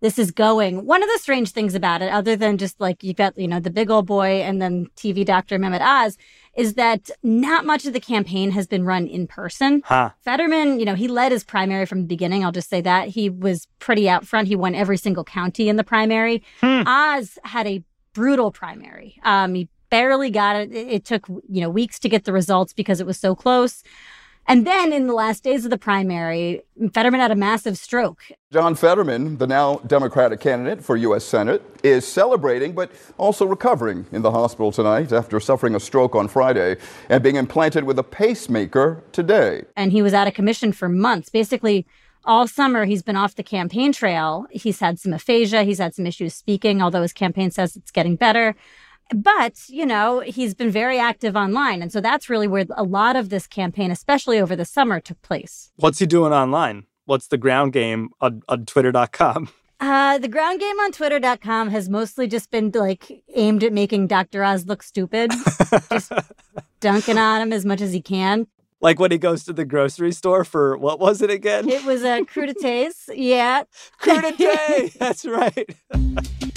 this 0.00 0.18
is 0.18 0.30
going. 0.30 0.84
One 0.84 1.02
of 1.02 1.08
the 1.08 1.18
strange 1.18 1.52
things 1.52 1.74
about 1.74 2.02
it, 2.02 2.12
other 2.12 2.36
than 2.36 2.58
just 2.58 2.78
like 2.80 3.02
you've 3.02 3.16
got, 3.16 3.38
you 3.38 3.48
know, 3.48 3.60
the 3.60 3.70
big 3.70 3.90
old 3.90 4.06
boy 4.06 4.42
and 4.42 4.60
then 4.60 4.88
TV 4.96 5.24
doctor 5.24 5.58
Mehmet 5.58 5.80
Oz, 5.80 6.18
is 6.54 6.74
that 6.74 7.10
not 7.22 7.64
much 7.64 7.86
of 7.86 7.94
the 7.94 8.00
campaign 8.00 8.50
has 8.50 8.66
been 8.66 8.84
run 8.84 9.06
in 9.06 9.26
person. 9.26 9.82
Huh. 9.86 10.10
Fetterman, 10.20 10.80
you 10.80 10.84
know, 10.84 10.94
he 10.94 11.08
led 11.08 11.32
his 11.32 11.44
primary 11.44 11.86
from 11.86 12.02
the 12.02 12.06
beginning. 12.06 12.44
I'll 12.44 12.52
just 12.52 12.68
say 12.68 12.82
that. 12.82 13.08
He 13.08 13.30
was 13.30 13.68
pretty 13.78 14.06
out 14.06 14.26
front. 14.26 14.48
He 14.48 14.56
won 14.56 14.74
every 14.74 14.98
single 14.98 15.24
county 15.24 15.70
in 15.70 15.76
the 15.76 15.84
primary. 15.84 16.42
Hmm. 16.60 16.82
Oz 16.86 17.38
had 17.44 17.66
a 17.66 17.82
brutal 18.12 18.50
primary. 18.50 19.18
Um, 19.22 19.54
he 19.54 19.68
barely 19.90 20.30
got 20.30 20.56
it. 20.56 20.74
It 20.74 21.04
took, 21.04 21.28
you 21.28 21.60
know, 21.60 21.70
weeks 21.70 21.98
to 22.00 22.08
get 22.08 22.24
the 22.24 22.32
results 22.32 22.72
because 22.72 23.00
it 23.00 23.06
was 23.06 23.18
so 23.18 23.34
close. 23.34 23.82
And 24.46 24.66
then 24.66 24.92
in 24.92 25.06
the 25.06 25.12
last 25.12 25.44
days 25.44 25.64
of 25.64 25.70
the 25.70 25.78
primary, 25.78 26.62
Fetterman 26.92 27.20
had 27.20 27.30
a 27.30 27.36
massive 27.36 27.78
stroke. 27.78 28.22
John 28.52 28.74
Fetterman, 28.74 29.38
the 29.38 29.46
now 29.46 29.76
Democratic 29.86 30.40
candidate 30.40 30.82
for 30.82 30.96
U.S. 30.96 31.24
Senate, 31.24 31.62
is 31.84 32.04
celebrating 32.04 32.72
but 32.72 32.90
also 33.16 33.46
recovering 33.46 34.06
in 34.10 34.22
the 34.22 34.30
hospital 34.32 34.72
tonight 34.72 35.12
after 35.12 35.38
suffering 35.38 35.76
a 35.76 35.80
stroke 35.80 36.16
on 36.16 36.26
Friday 36.26 36.78
and 37.08 37.22
being 37.22 37.36
implanted 37.36 37.84
with 37.84 37.98
a 37.98 38.02
pacemaker 38.02 39.04
today. 39.12 39.62
And 39.76 39.92
he 39.92 40.02
was 40.02 40.14
out 40.14 40.26
of 40.26 40.34
commission 40.34 40.72
for 40.72 40.88
months. 40.88 41.28
Basically, 41.28 41.86
all 42.24 42.48
summer 42.48 42.86
he's 42.86 43.02
been 43.02 43.16
off 43.16 43.36
the 43.36 43.44
campaign 43.44 43.92
trail. 43.92 44.46
He's 44.50 44.80
had 44.80 44.98
some 44.98 45.12
aphasia, 45.12 45.62
he's 45.62 45.78
had 45.78 45.94
some 45.94 46.06
issues 46.06 46.34
speaking, 46.34 46.82
although 46.82 47.02
his 47.02 47.12
campaign 47.12 47.52
says 47.52 47.76
it's 47.76 47.92
getting 47.92 48.16
better. 48.16 48.56
But, 49.14 49.68
you 49.68 49.84
know, 49.86 50.20
he's 50.20 50.54
been 50.54 50.70
very 50.70 50.98
active 50.98 51.36
online. 51.36 51.82
And 51.82 51.92
so 51.92 52.00
that's 52.00 52.28
really 52.30 52.46
where 52.46 52.64
a 52.76 52.84
lot 52.84 53.16
of 53.16 53.28
this 53.28 53.46
campaign, 53.46 53.90
especially 53.90 54.40
over 54.40 54.54
the 54.54 54.64
summer, 54.64 55.00
took 55.00 55.20
place. 55.22 55.72
What's 55.76 55.98
he 55.98 56.06
doing 56.06 56.32
online? 56.32 56.86
What's 57.06 57.26
the 57.28 57.38
ground 57.38 57.72
game 57.72 58.10
on, 58.20 58.42
on 58.48 58.66
twitter.com? 58.66 59.48
Uh, 59.80 60.18
the 60.18 60.28
ground 60.28 60.60
game 60.60 60.78
on 60.78 60.92
twitter.com 60.92 61.70
has 61.70 61.88
mostly 61.88 62.26
just 62.26 62.50
been 62.50 62.70
like 62.74 63.24
aimed 63.34 63.64
at 63.64 63.72
making 63.72 64.06
Dr. 64.06 64.44
Oz 64.44 64.66
look 64.66 64.82
stupid, 64.82 65.32
just 65.90 66.12
dunking 66.80 67.16
on 67.16 67.40
him 67.40 67.52
as 67.52 67.64
much 67.64 67.80
as 67.80 67.92
he 67.92 68.02
can. 68.02 68.46
Like 68.82 68.98
when 68.98 69.10
he 69.10 69.18
goes 69.18 69.44
to 69.44 69.52
the 69.52 69.64
grocery 69.64 70.12
store 70.12 70.44
for 70.44 70.76
what 70.76 71.00
was 71.00 71.20
it 71.22 71.30
again? 71.30 71.68
It 71.68 71.84
was 71.84 72.02
a 72.02 72.22
crudités. 72.22 72.92
Yeah. 73.14 73.64
crudités 74.02 74.92
That's 74.98 75.24
right. 75.24 75.74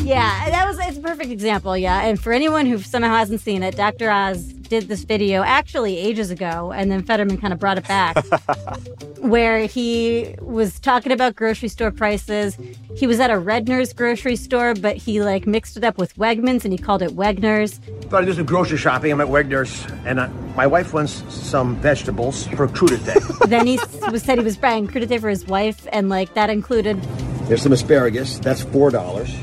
Yeah, 0.03 0.49
that 0.49 0.67
was 0.67 0.77
it's 0.79 0.97
a 0.97 1.01
perfect 1.01 1.31
example. 1.31 1.77
Yeah. 1.77 2.01
And 2.01 2.19
for 2.19 2.33
anyone 2.33 2.65
who 2.65 2.77
somehow 2.79 3.15
hasn't 3.15 3.41
seen 3.41 3.63
it, 3.63 3.75
Dr. 3.75 4.09
Oz 4.09 4.43
did 4.43 4.87
this 4.87 5.03
video 5.03 5.43
actually 5.43 5.97
ages 5.97 6.31
ago, 6.31 6.71
and 6.71 6.91
then 6.91 7.03
Fetterman 7.03 7.37
kind 7.37 7.53
of 7.53 7.59
brought 7.59 7.77
it 7.77 7.87
back, 7.87 8.25
where 9.19 9.65
he 9.65 10.35
was 10.41 10.79
talking 10.79 11.11
about 11.11 11.35
grocery 11.35 11.69
store 11.69 11.91
prices. 11.91 12.57
He 12.95 13.07
was 13.07 13.19
at 13.19 13.29
a 13.29 13.35
Redner's 13.35 13.93
grocery 13.93 14.35
store, 14.35 14.73
but 14.73 14.97
he 14.97 15.21
like 15.21 15.45
mixed 15.45 15.77
it 15.77 15.83
up 15.83 15.97
with 15.97 16.15
Wegmans 16.15 16.63
and 16.63 16.73
he 16.73 16.77
called 16.77 17.01
it 17.01 17.11
Wegner's. 17.11 17.77
Thought 18.09 18.23
I'd 18.23 18.25
do 18.25 18.33
some 18.33 18.45
grocery 18.45 18.77
shopping. 18.77 19.11
I'm 19.11 19.21
at 19.21 19.27
Wegner's, 19.27 19.85
and 20.05 20.19
uh, 20.19 20.27
my 20.55 20.67
wife 20.67 20.93
wants 20.93 21.23
some 21.33 21.75
vegetables 21.77 22.47
for 22.47 22.67
crudité. 22.67 23.15
then 23.47 23.67
he 23.67 23.79
was, 24.11 24.23
said 24.23 24.37
he 24.37 24.43
was 24.43 24.57
buying 24.57 24.87
crudité 24.87 25.19
for 25.19 25.29
his 25.29 25.45
wife, 25.45 25.87
and 25.91 26.09
like 26.09 26.33
that 26.33 26.49
included. 26.49 27.01
There's 27.47 27.61
some 27.61 27.73
asparagus. 27.73 28.39
That's 28.39 28.61
four 28.61 28.89
dollars. 28.89 29.33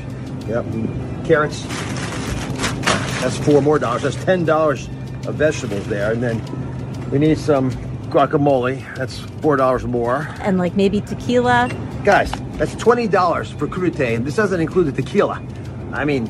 Yep. 0.51 0.65
Carrots. 1.25 1.63
That's 3.21 3.37
four 3.37 3.61
more 3.61 3.79
dollars. 3.79 4.01
That's 4.01 4.21
ten 4.25 4.43
dollars 4.43 4.87
of 5.25 5.35
vegetables 5.35 5.87
there, 5.87 6.11
and 6.11 6.21
then 6.21 6.41
we 7.09 7.19
need 7.19 7.37
some 7.37 7.71
guacamole. 8.09 8.83
That's 8.97 9.19
four 9.41 9.55
dollars 9.55 9.85
more. 9.85 10.27
And 10.41 10.57
like 10.57 10.75
maybe 10.75 10.99
tequila. 10.99 11.71
Guys, 12.03 12.33
that's 12.57 12.75
twenty 12.75 13.07
dollars 13.07 13.49
for 13.49 13.65
crudité, 13.65 14.13
and 14.13 14.27
this 14.27 14.35
doesn't 14.35 14.59
include 14.59 14.93
the 14.93 15.01
tequila. 15.01 15.41
I 15.93 16.03
mean, 16.03 16.25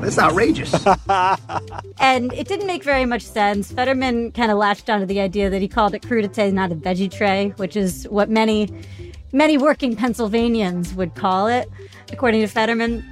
that's 0.00 0.20
outrageous. 0.20 0.72
and 1.98 2.32
it 2.32 2.46
didn't 2.46 2.68
make 2.68 2.84
very 2.84 3.06
much 3.06 3.22
sense. 3.22 3.72
Fetterman 3.72 4.30
kind 4.30 4.52
of 4.52 4.58
latched 4.58 4.88
onto 4.88 5.06
the 5.06 5.18
idea 5.18 5.50
that 5.50 5.60
he 5.60 5.66
called 5.66 5.94
it 5.94 6.02
crudité, 6.02 6.52
not 6.52 6.70
a 6.70 6.76
veggie 6.76 7.10
tray, 7.10 7.54
which 7.56 7.74
is 7.74 8.06
what 8.08 8.30
many, 8.30 8.70
many 9.32 9.58
working 9.58 9.96
Pennsylvanians 9.96 10.94
would 10.94 11.16
call 11.16 11.48
it, 11.48 11.68
according 12.12 12.40
to 12.42 12.46
Fetterman. 12.46 13.04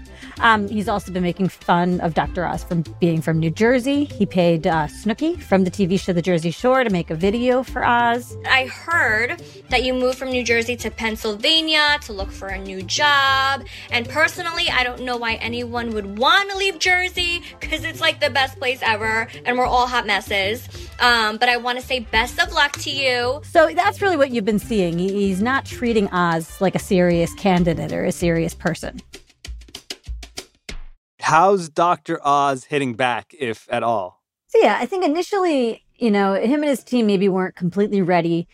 Um, 0.43 0.69
he's 0.69 0.89
also 0.89 1.13
been 1.13 1.23
making 1.23 1.49
fun 1.49 2.01
of 2.01 2.15
Dr. 2.15 2.45
Oz 2.45 2.65
from 2.65 2.83
being 2.99 3.23
from 3.23 3.39
New 3.39 3.51
Jersey. 3.51 4.05
He 4.05 4.27
paid 4.27 4.67
uh, 4.67 4.89
Snooki 4.89 5.41
from 5.41 5.63
the 5.63 5.71
TV 5.71 5.99
show 5.99 6.13
The 6.13 6.21
Jersey 6.21 6.51
Shore 6.51 6.83
to 6.83 6.91
make 6.91 7.11
a 7.11 7.15
video 7.15 7.63
for 7.63 7.85
Oz. 7.85 8.37
I 8.47 8.67
heard 8.67 9.41
that 9.71 9.85
you 9.85 9.95
moved 9.95 10.19
from 10.19 10.31
New 10.31 10.45
Jersey 10.45 10.75
to 10.77 10.91
Pennsylvania 10.91 11.99
to 12.03 12.13
look 12.13 12.33
for 12.33 12.49
a 12.49 12.59
new 12.59 12.83
job. 12.83 13.65
And 13.93 14.09
personally, 14.09 14.69
I 14.69 14.83
don't 14.83 15.03
know 15.03 15.17
why 15.17 15.35
anyone 15.35 15.95
would 15.95 16.19
want 16.19 16.51
to 16.51 16.57
leave 16.57 16.81
Jersey 16.81 17.43
because 17.61 17.85
it's 17.85 18.01
like 18.01 18.21
the 18.21 18.31
best 18.31 18.59
place 18.59 18.81
ever 18.83 19.29
and 19.45 19.57
we're 19.57 19.67
all 19.67 19.87
hot 19.87 20.07
messes. 20.07 20.69
Um, 20.99 21.37
but 21.37 21.49
I 21.49 21.57
want 21.57 21.79
to 21.79 21.87
say 21.87 22.01
best 22.01 22.41
of 22.43 22.53
luck 22.53 22.73
to 22.81 22.91
you. 22.91 23.43
So 23.45 23.73
that's 23.75 24.03
really 24.03 24.17
what 24.17 24.31
you've 24.31 24.45
been 24.45 24.59
seeing. 24.59 24.99
He's 24.99 25.41
not 25.41 25.65
treating 25.65 26.09
Oz 26.09 26.61
like 26.61 26.75
a 26.75 26.81
serious 26.81 27.33
candidate 27.35 27.93
or 27.93 28.05
a 28.05 28.13
serious 28.13 28.55
person. 28.55 29.01
How's 31.23 31.69
Dr. 31.69 32.21
Oz 32.27 32.65
hitting 32.65 32.95
back, 32.95 33.35
if 33.39 33.67
at 33.71 33.83
all? 33.83 34.23
So, 34.49 34.59
yeah, 34.59 34.79
I 34.81 34.87
think 34.87 35.05
initially, 35.05 35.85
you 35.97 36.11
know, 36.11 36.35
him 36.35 36.63
and 36.63 36.69
his 36.69 36.83
team 36.83 37.07
maybe 37.07 37.29
weren't 37.29 37.57
completely 37.57 38.03
ready 38.03 38.49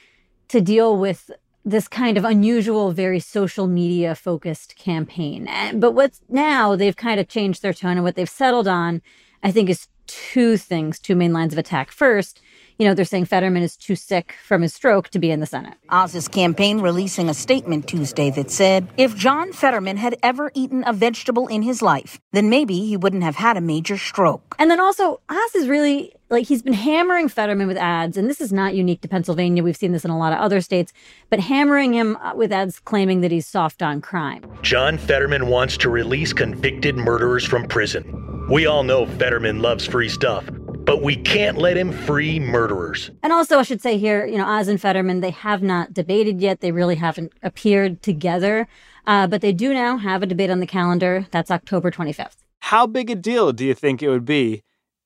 to 0.49 0.61
deal 0.61 0.97
with 0.97 1.31
this 1.65 1.89
kind 1.89 2.17
of 2.17 2.25
unusual, 2.25 2.93
very 2.93 3.21
social 3.21 3.67
media 3.67 4.15
focused 4.15 4.77
campaign. 4.77 5.49
Eh, 5.49 5.73
but 5.75 5.93
what's 5.93 6.21
now 6.29 6.77
they've 6.77 6.97
kind 6.97 7.19
of 7.19 7.29
changed 7.29 7.63
their 7.63 7.75
tone 7.75 7.93
and 7.93 8.05
what 8.05 8.17
they've 8.17 8.29
settled 8.29 8.69
on, 8.69 9.03
I 9.43 9.51
think, 9.51 9.69
is 9.69 9.89
two 10.07 10.57
things, 10.57 10.99
two 10.99 11.17
main 11.17 11.33
lines 11.33 11.53
of 11.53 11.59
attack. 11.59 11.91
First, 11.91 12.41
you 12.79 12.87
know, 12.87 12.95
they're 12.95 13.05
saying 13.05 13.25
Fetterman 13.25 13.65
is 13.65 13.77
too 13.77 13.97
sick 13.97 14.37
from 14.45 14.63
his 14.63 14.73
stroke 14.73 15.09
to 15.09 15.19
be 15.19 15.33
in 15.33 15.41
the 15.41 15.47
Senate. 15.47 15.75
Oz's 15.91 16.29
campaign 16.29 16.81
releasing 16.81 17.29
a 17.29 17.35
statement 17.35 17.89
Tuesday 17.89 18.31
that 18.31 18.53
said 18.53 18.87
if 18.97 19.17
John 19.17 19.53
Fetterman 19.53 19.97
had 19.97 20.17
ever 20.23 20.53
eaten 20.55 20.85
a 20.87 20.93
vegetable 20.93 21.49
in 21.49 21.63
his 21.63 21.83
life, 21.83 22.21
then 22.33 22.49
maybe 22.49 22.79
he 22.87 22.97
wouldn't 22.97 23.25
have 23.25 23.35
had 23.35 23.57
a 23.57 23.61
major 23.61 23.99
stroke. 23.99 24.55
And 24.61 24.71
then 24.71 24.79
also, 24.79 25.21
Oz 25.29 25.55
is 25.57 25.69
really 25.69 26.15
like 26.31 26.47
he's 26.47 26.63
been 26.63 26.73
hammering 26.73 27.29
Fetterman 27.29 27.67
with 27.67 27.79
ads, 27.79 28.17
and 28.17 28.31
this 28.31 28.41
is 28.41 28.53
not 28.53 28.75
unique 28.75 29.01
to 29.01 29.09
Pennsylvania. 29.09 29.63
We've 29.63 29.77
seen 29.77 29.93
this 29.93 30.05
in 30.05 30.11
a 30.11 30.19
lot 30.19 30.33
of 30.33 30.39
other 30.39 30.61
states, 30.61 30.93
but 31.31 31.41
hammering 31.41 31.95
him 31.95 32.17
uh, 32.17 32.35
with 32.37 32.53
ads 32.53 32.79
claiming 32.79 33.23
that 33.23 33.33
he's 33.33 33.47
soft 33.47 33.83
on 33.83 34.01
crime. 34.01 34.45
John 34.63 34.99
Fetterman 34.99 35.49
wants 35.49 35.77
to 35.79 35.91
release 35.91 36.33
convicted 36.33 36.97
murderers 36.97 37.45
from 37.45 37.67
prison. 37.67 38.47
We 38.49 38.67
all 38.67 38.83
know 38.83 39.05
Fetterman 39.05 39.61
loves 39.63 39.85
free 39.85 40.09
stuff 40.09 40.49
but 40.89 41.03
we 41.03 41.17
can't 41.17 41.59
let 41.59 41.77
him 41.77 41.93
free 41.93 42.41
murderers. 42.41 43.11
And 43.23 43.31
also, 43.31 43.59
I 43.59 43.63
should 43.63 43.83
say 43.83 43.99
here, 43.99 44.25
you 44.25 44.39
know, 44.39 44.47
Oz 44.47 44.69
and 44.69 44.81
Fetterman, 44.81 45.21
they 45.21 45.33
have 45.33 45.63
not 45.63 45.93
debated 45.93 46.41
yet. 46.41 46.61
They 46.61 46.73
really 46.73 46.95
haven't 46.95 47.35
appeared 47.43 48.03
together, 48.03 48.67
uh, 49.07 49.27
but 49.27 49.43
they 49.43 49.53
do 49.53 49.75
now 49.75 49.99
have 49.99 50.23
a 50.23 50.27
debate 50.27 50.49
on 50.49 50.61
the 50.61 50.67
calendar. 50.67 51.27
That's 51.31 51.51
October 51.51 51.91
25th. 51.91 52.37
How 52.61 52.87
big 52.87 53.11
a 53.11 53.15
deal 53.15 53.53
do 53.53 53.67
you 53.67 53.75
think 53.75 54.03
it 54.03 54.09
would 54.09 54.25
be 54.25 54.63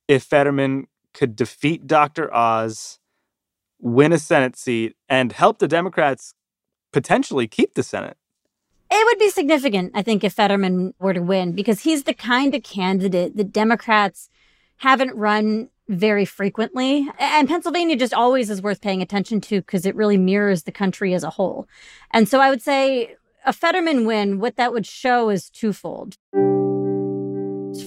if 0.06 0.22
Fetterman 0.22 0.86
could 1.14 1.34
defeat 1.34 1.88
Dr. 1.88 2.32
Oz, 2.32 3.00
win 3.80 4.12
a 4.12 4.20
Senate 4.20 4.54
seat, 4.54 4.94
and 5.08 5.32
help 5.32 5.58
the 5.58 5.66
Democrats 5.66 6.34
potentially 6.92 7.48
keep 7.48 7.74
the 7.74 7.82
Senate? 7.82 8.16
It 8.88 9.04
would 9.04 9.18
be 9.18 9.30
significant, 9.30 9.90
I 9.96 10.02
think, 10.02 10.22
if 10.22 10.34
Fetterman 10.34 10.94
were 11.00 11.12
to 11.12 11.22
win, 11.22 11.56
because 11.56 11.80
he's 11.80 12.04
the 12.04 12.14
kind 12.14 12.54
of 12.54 12.62
candidate 12.62 13.36
that 13.36 13.52
Democrats 13.52 14.28
haven't 14.82 15.14
run 15.14 15.68
very 15.88 16.24
frequently. 16.24 17.08
And 17.18 17.48
Pennsylvania 17.48 17.96
just 17.96 18.14
always 18.14 18.50
is 18.50 18.62
worth 18.62 18.80
paying 18.80 19.02
attention 19.02 19.40
to 19.42 19.60
because 19.60 19.84
it 19.84 19.94
really 19.94 20.16
mirrors 20.16 20.62
the 20.62 20.72
country 20.72 21.14
as 21.14 21.24
a 21.24 21.30
whole. 21.30 21.68
And 22.12 22.28
so 22.28 22.40
I 22.40 22.50
would 22.50 22.62
say 22.62 23.16
a 23.44 23.52
Fetterman 23.52 24.06
win, 24.06 24.38
what 24.38 24.56
that 24.56 24.72
would 24.72 24.86
show 24.86 25.28
is 25.28 25.50
twofold. 25.50 26.16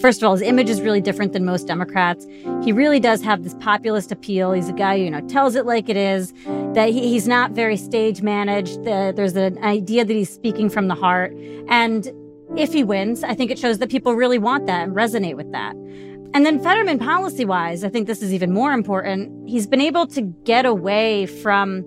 First 0.01 0.21
of 0.21 0.27
all, 0.27 0.33
his 0.33 0.41
image 0.41 0.69
is 0.69 0.81
really 0.81 0.99
different 0.99 1.31
than 1.31 1.45
most 1.45 1.67
Democrats. 1.67 2.25
He 2.63 2.71
really 2.71 2.99
does 2.99 3.21
have 3.21 3.43
this 3.43 3.53
populist 3.59 4.11
appeal. 4.11 4.51
He's 4.51 4.67
a 4.67 4.73
guy 4.73 4.97
who, 4.97 5.03
you 5.03 5.11
know, 5.11 5.21
tells 5.27 5.55
it 5.55 5.65
like 5.65 5.89
it 5.89 5.95
is, 5.95 6.33
that 6.73 6.89
he, 6.89 7.07
he's 7.07 7.27
not 7.27 7.51
very 7.51 7.77
stage 7.77 8.21
managed. 8.21 8.83
The, 8.83 9.13
there's 9.15 9.35
an 9.35 9.63
idea 9.63 10.03
that 10.03 10.13
he's 10.13 10.33
speaking 10.33 10.69
from 10.69 10.87
the 10.87 10.95
heart. 10.95 11.33
And 11.69 12.11
if 12.57 12.73
he 12.73 12.83
wins, 12.83 13.23
I 13.23 13.35
think 13.35 13.51
it 13.51 13.59
shows 13.59 13.77
that 13.77 13.89
people 13.89 14.15
really 14.15 14.39
want 14.39 14.65
that 14.65 14.83
and 14.83 14.95
resonate 14.95 15.35
with 15.35 15.51
that. 15.51 15.75
And 16.35 16.45
then 16.45 16.61
Fetterman, 16.61 16.99
policy 16.99 17.45
wise, 17.45 17.85
I 17.85 17.89
think 17.89 18.07
this 18.07 18.21
is 18.21 18.33
even 18.33 18.51
more 18.51 18.73
important. 18.73 19.47
He's 19.47 19.65
been 19.65 19.79
able 19.79 20.05
to 20.07 20.21
get 20.21 20.65
away 20.65 21.27
from 21.27 21.85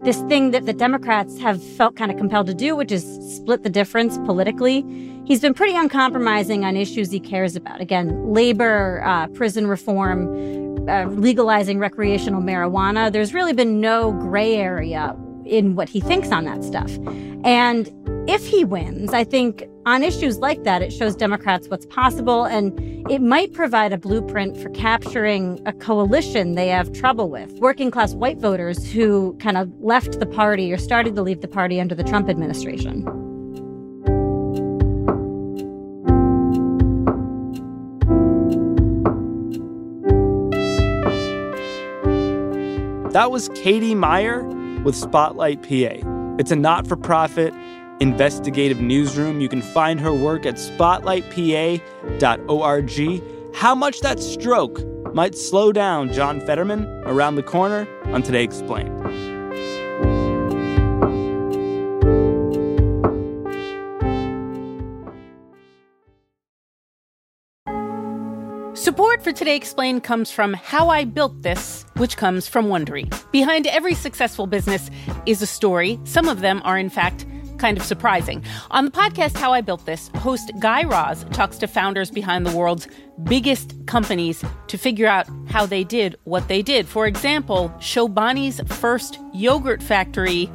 this 0.00 0.18
thing 0.22 0.52
that 0.52 0.64
the 0.64 0.72
Democrats 0.72 1.38
have 1.40 1.62
felt 1.62 1.94
kind 1.94 2.10
of 2.10 2.16
compelled 2.16 2.46
to 2.46 2.54
do, 2.54 2.74
which 2.74 2.90
is 2.90 3.04
split 3.36 3.64
the 3.64 3.68
difference 3.68 4.16
politically. 4.24 4.80
He's 5.26 5.42
been 5.42 5.52
pretty 5.52 5.76
uncompromising 5.76 6.64
on 6.64 6.74
issues 6.74 7.10
he 7.10 7.20
cares 7.20 7.54
about. 7.54 7.82
Again, 7.82 8.32
labor, 8.32 9.02
uh, 9.04 9.26
prison 9.26 9.66
reform, 9.66 10.88
uh, 10.88 11.04
legalizing 11.10 11.78
recreational 11.78 12.40
marijuana. 12.40 13.12
There's 13.12 13.34
really 13.34 13.52
been 13.52 13.78
no 13.78 14.12
gray 14.12 14.56
area 14.56 15.14
in 15.46 15.74
what 15.74 15.88
he 15.88 16.00
thinks 16.00 16.30
on 16.30 16.44
that 16.44 16.64
stuff. 16.64 16.90
And 17.44 17.90
if 18.28 18.46
he 18.46 18.64
wins, 18.64 19.12
I 19.12 19.24
think 19.24 19.64
on 19.84 20.04
issues 20.04 20.38
like 20.38 20.62
that, 20.62 20.80
it 20.80 20.92
shows 20.92 21.16
Democrats 21.16 21.68
what's 21.68 21.86
possible, 21.86 22.44
and 22.44 22.72
it 23.10 23.20
might 23.20 23.52
provide 23.52 23.92
a 23.92 23.98
blueprint 23.98 24.56
for 24.56 24.68
capturing 24.70 25.60
a 25.66 25.72
coalition 25.72 26.54
they 26.54 26.68
have 26.68 26.92
trouble 26.92 27.28
with. 27.28 27.50
Working 27.54 27.90
class 27.90 28.14
white 28.14 28.38
voters 28.38 28.90
who 28.92 29.36
kind 29.40 29.56
of 29.56 29.68
left 29.80 30.20
the 30.20 30.26
party 30.26 30.72
or 30.72 30.78
started 30.78 31.16
to 31.16 31.22
leave 31.22 31.40
the 31.40 31.48
party 31.48 31.80
under 31.80 31.96
the 31.96 32.04
Trump 32.04 32.28
administration. 32.28 33.04
That 43.10 43.30
was 43.30 43.50
Katie 43.50 43.94
Meyer 43.94 44.40
with 44.84 44.96
Spotlight 44.96 45.62
PA. 45.62 46.36
It's 46.38 46.50
a 46.50 46.56
not 46.56 46.86
for 46.86 46.96
profit 46.96 47.54
investigative 48.00 48.80
newsroom. 48.80 49.40
You 49.40 49.48
can 49.48 49.62
find 49.62 49.98
her 50.00 50.12
work 50.12 50.44
at 50.44 50.56
spotlightpa.org. 50.56 53.54
How 53.54 53.74
much 53.74 54.00
that 54.00 54.20
stroke 54.20 54.80
might 55.14 55.36
slow 55.36 55.72
down 55.72 56.12
John 56.12 56.40
Fetterman 56.40 56.86
around 57.04 57.36
the 57.36 57.42
corner 57.42 57.86
on 58.06 58.22
Today 58.22 58.42
Explained. 58.42 58.90
For 69.22 69.30
Today 69.30 69.54
Explained 69.54 70.02
comes 70.02 70.32
from 70.32 70.52
How 70.52 70.88
I 70.88 71.04
Built 71.04 71.42
This, 71.42 71.86
which 71.96 72.16
comes 72.16 72.48
from 72.48 72.66
Wondery. 72.66 73.08
Behind 73.30 73.68
every 73.68 73.94
successful 73.94 74.48
business 74.48 74.90
is 75.26 75.40
a 75.40 75.46
story. 75.46 76.00
Some 76.02 76.28
of 76.28 76.40
them 76.40 76.60
are, 76.64 76.76
in 76.76 76.90
fact, 76.90 77.24
kind 77.56 77.78
of 77.78 77.84
surprising. 77.84 78.42
On 78.72 78.84
the 78.84 78.90
podcast 78.90 79.36
How 79.36 79.52
I 79.52 79.60
Built 79.60 79.86
This, 79.86 80.08
host 80.16 80.50
Guy 80.58 80.82
Raz 80.82 81.24
talks 81.30 81.56
to 81.58 81.68
founders 81.68 82.10
behind 82.10 82.44
the 82.44 82.56
world's 82.56 82.88
biggest 83.22 83.76
companies 83.86 84.44
to 84.66 84.76
figure 84.76 85.06
out 85.06 85.28
how 85.46 85.66
they 85.66 85.84
did 85.84 86.16
what 86.24 86.48
they 86.48 86.60
did. 86.60 86.88
For 86.88 87.06
example, 87.06 87.72
Chobani's 87.78 88.60
first 88.76 89.20
yogurt 89.32 89.84
factory, 89.84 90.50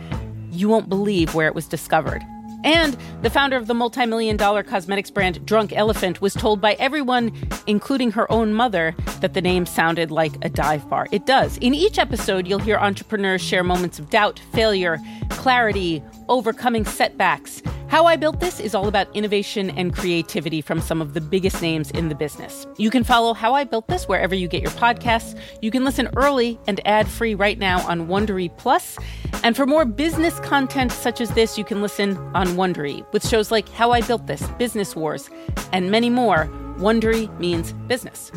you 0.51 0.67
won't 0.67 0.89
believe 0.89 1.33
where 1.33 1.47
it 1.47 1.55
was 1.55 1.67
discovered. 1.67 2.21
And 2.67 2.97
the 3.21 3.29
founder 3.29 3.55
of 3.55 3.67
the 3.67 3.73
multi 3.73 4.05
million 4.05 4.35
dollar 4.35 4.61
cosmetics 4.61 5.09
brand 5.09 5.45
Drunk 5.45 5.71
Elephant 5.71 6.19
was 6.19 6.33
told 6.33 6.59
by 6.59 6.73
everyone, 6.73 7.31
including 7.65 8.11
her 8.11 8.29
own 8.29 8.53
mother, 8.53 8.93
that 9.21 9.33
the 9.33 9.41
name 9.41 9.65
sounded 9.65 10.11
like 10.11 10.33
a 10.43 10.49
dive 10.49 10.89
bar. 10.89 11.07
It 11.13 11.25
does. 11.25 11.57
In 11.59 11.73
each 11.73 11.97
episode, 11.97 12.45
you'll 12.45 12.59
hear 12.59 12.75
entrepreneurs 12.75 13.41
share 13.41 13.63
moments 13.63 13.99
of 13.99 14.09
doubt, 14.09 14.41
failure, 14.51 14.99
clarity, 15.29 16.03
overcoming 16.27 16.83
setbacks. 16.83 17.61
How 17.87 18.05
I 18.05 18.17
Built 18.17 18.41
This 18.41 18.59
is 18.59 18.75
all 18.75 18.89
about 18.89 19.07
innovation 19.15 19.69
and 19.69 19.95
creativity 19.95 20.59
from 20.59 20.81
some 20.81 21.01
of 21.01 21.13
the 21.13 21.21
biggest 21.21 21.61
names 21.61 21.89
in 21.91 22.09
the 22.09 22.15
business. 22.15 22.67
You 22.77 22.89
can 22.89 23.05
follow 23.05 23.33
How 23.33 23.53
I 23.53 23.63
Built 23.63 23.87
This 23.87 24.09
wherever 24.09 24.35
you 24.35 24.49
get 24.49 24.61
your 24.61 24.71
podcasts. 24.71 25.39
You 25.61 25.71
can 25.71 25.85
listen 25.85 26.09
early 26.17 26.59
and 26.67 26.85
ad 26.85 27.07
free 27.07 27.33
right 27.33 27.57
now 27.57 27.87
on 27.87 28.07
Wondery 28.09 28.55
Plus. 28.57 28.97
And 29.41 29.55
for 29.55 29.65
more 29.65 29.85
business 29.85 30.37
content 30.41 30.91
such 30.91 31.21
as 31.21 31.29
this, 31.29 31.57
you 31.57 31.63
can 31.63 31.81
listen 31.81 32.17
on 32.35 32.56
Wondery 32.57 33.05
with 33.13 33.25
shows 33.25 33.51
like 33.51 33.69
How 33.69 33.91
I 33.91 34.01
Built 34.01 34.27
This, 34.27 34.45
Business 34.57 34.95
Wars, 34.95 35.29
and 35.71 35.89
many 35.89 36.09
more. 36.09 36.49
Wondery 36.77 37.29
means 37.39 37.71
business. 37.87 38.31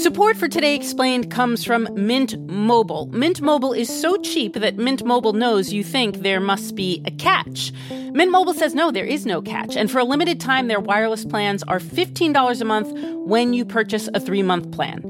Support 0.00 0.38
for 0.38 0.48
Today 0.48 0.74
Explained 0.74 1.30
comes 1.30 1.64
from 1.64 1.88
Mint 1.94 2.38
Mobile. 2.48 3.06
Mint 3.12 3.40
Mobile 3.40 3.72
is 3.72 3.88
so 3.88 4.16
cheap 4.16 4.54
that 4.54 4.76
Mint 4.76 5.04
Mobile 5.04 5.34
knows 5.34 5.72
you 5.72 5.84
think 5.84 6.18
there 6.18 6.40
must 6.40 6.74
be 6.74 7.02
a 7.06 7.10
catch. 7.10 7.72
Mint 7.90 8.30
Mobile 8.30 8.54
says 8.54 8.74
no, 8.74 8.90
there 8.90 9.04
is 9.04 9.26
no 9.26 9.42
catch. 9.42 9.76
And 9.76 9.90
for 9.90 9.98
a 9.98 10.04
limited 10.04 10.40
time, 10.40 10.68
their 10.68 10.80
wireless 10.80 11.24
plans 11.24 11.62
are 11.64 11.78
$15 11.78 12.60
a 12.60 12.64
month 12.64 12.92
when 13.26 13.52
you 13.52 13.64
purchase 13.64 14.08
a 14.14 14.20
three 14.20 14.42
month 14.42 14.72
plan. 14.72 15.09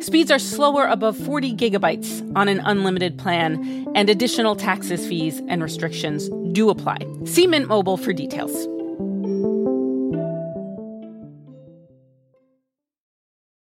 Speeds 0.00 0.30
are 0.30 0.38
slower 0.38 0.86
above 0.86 1.16
40 1.16 1.54
gigabytes 1.54 2.20
on 2.36 2.48
an 2.48 2.60
unlimited 2.60 3.18
plan, 3.18 3.86
and 3.94 4.10
additional 4.10 4.56
taxes, 4.56 5.06
fees, 5.06 5.40
and 5.48 5.62
restrictions 5.62 6.28
do 6.52 6.70
apply. 6.70 6.98
See 7.24 7.46
Mint 7.46 7.68
Mobile 7.68 7.96
for 7.96 8.12
details. 8.12 8.52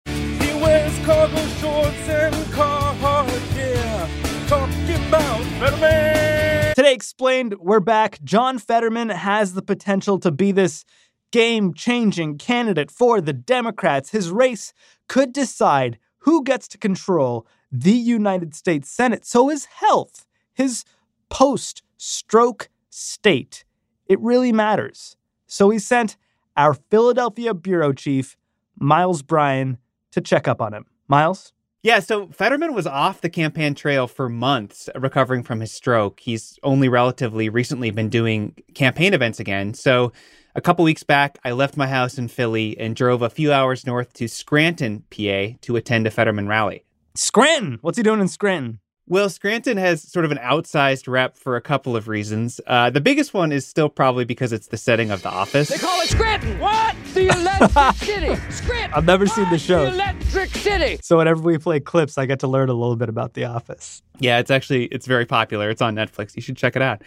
He 0.06 0.52
wears 0.60 0.98
cargo 1.04 1.46
shorts 1.60 2.08
and 2.08 2.34
Carhartt, 2.52 3.56
yeah. 3.56 4.08
Talking 4.48 5.08
about 5.08 5.42
Fetterman. 5.60 6.74
Today 6.74 6.94
Explained, 6.94 7.54
we're 7.60 7.80
back. 7.80 8.20
John 8.24 8.58
Fetterman 8.58 9.10
has 9.10 9.54
the 9.54 9.62
potential 9.62 10.18
to 10.20 10.30
be 10.30 10.52
this 10.52 10.84
game 11.30 11.74
changing 11.74 12.38
candidate 12.38 12.90
for 12.90 13.20
the 13.20 13.32
Democrats. 13.32 14.10
His 14.10 14.30
race 14.30 14.72
could 15.08 15.32
decide 15.32 15.98
who 16.22 16.42
gets 16.42 16.68
to 16.68 16.78
control 16.78 17.46
the 17.70 17.92
United 17.92 18.54
States 18.54 18.90
Senate. 18.90 19.24
So 19.24 19.48
his 19.48 19.66
health, 19.66 20.26
his 20.52 20.84
post 21.28 21.82
stroke 21.96 22.68
state, 22.90 23.64
it 24.06 24.20
really 24.20 24.52
matters. 24.52 25.16
So 25.46 25.70
he 25.70 25.78
sent 25.78 26.16
our 26.56 26.74
Philadelphia 26.74 27.54
bureau 27.54 27.92
chief, 27.92 28.36
Miles 28.78 29.22
Bryan, 29.22 29.78
to 30.10 30.20
check 30.20 30.46
up 30.46 30.60
on 30.60 30.74
him. 30.74 30.86
Miles? 31.08 31.52
Yeah, 31.82 31.98
so 31.98 32.28
Fetterman 32.28 32.74
was 32.74 32.86
off 32.86 33.20
the 33.20 33.28
campaign 33.28 33.74
trail 33.74 34.06
for 34.06 34.28
months 34.28 34.88
recovering 34.94 35.42
from 35.42 35.58
his 35.58 35.72
stroke. 35.72 36.20
He's 36.20 36.58
only 36.62 36.88
relatively 36.88 37.48
recently 37.48 37.90
been 37.90 38.08
doing 38.08 38.54
campaign 38.74 39.14
events 39.14 39.40
again. 39.40 39.74
So 39.74 40.12
a 40.54 40.60
couple 40.60 40.84
weeks 40.84 41.02
back, 41.02 41.38
I 41.44 41.52
left 41.52 41.76
my 41.76 41.86
house 41.86 42.18
in 42.18 42.28
Philly 42.28 42.78
and 42.78 42.94
drove 42.94 43.22
a 43.22 43.30
few 43.30 43.52
hours 43.52 43.86
north 43.86 44.12
to 44.14 44.28
Scranton, 44.28 45.04
PA, 45.10 45.56
to 45.62 45.76
attend 45.76 46.06
a 46.06 46.10
Fetterman 46.10 46.48
rally. 46.48 46.84
Scranton? 47.14 47.78
What's 47.82 47.96
he 47.96 48.02
doing 48.02 48.20
in 48.20 48.28
Scranton? 48.28 48.80
Well, 49.08 49.28
Scranton 49.28 49.78
has 49.78 50.00
sort 50.00 50.24
of 50.24 50.30
an 50.30 50.38
outsized 50.38 51.08
rep 51.08 51.36
for 51.36 51.56
a 51.56 51.60
couple 51.60 51.96
of 51.96 52.06
reasons. 52.06 52.60
Uh, 52.66 52.88
the 52.88 53.00
biggest 53.00 53.34
one 53.34 53.50
is 53.50 53.66
still 53.66 53.88
probably 53.88 54.24
because 54.24 54.52
it's 54.52 54.68
the 54.68 54.76
setting 54.76 55.10
of 55.10 55.22
The 55.22 55.28
Office. 55.28 55.68
They 55.68 55.76
call 55.76 56.00
it 56.02 56.08
Scranton. 56.08 56.58
What? 56.60 56.94
The 57.12 57.26
Electric 57.26 57.96
City. 57.96 58.36
Scranton. 58.50 58.92
I've 58.94 59.04
never 59.04 59.26
seen 59.26 59.50
the 59.50 59.58
show. 59.58 59.86
The 59.86 59.92
Electric 59.94 60.50
City. 60.50 60.98
So 61.02 61.18
whenever 61.18 61.42
we 61.42 61.58
play 61.58 61.80
clips, 61.80 62.16
I 62.16 62.26
get 62.26 62.40
to 62.40 62.46
learn 62.46 62.68
a 62.68 62.74
little 62.74 62.96
bit 62.96 63.08
about 63.08 63.34
The 63.34 63.44
Office. 63.44 64.02
Yeah, 64.20 64.38
it's 64.38 64.50
actually 64.50 64.84
it's 64.86 65.06
very 65.06 65.26
popular. 65.26 65.68
It's 65.68 65.82
on 65.82 65.96
Netflix. 65.96 66.36
You 66.36 66.40
should 66.42 66.56
check 66.56 66.76
it 66.76 66.82
out. 66.82 67.02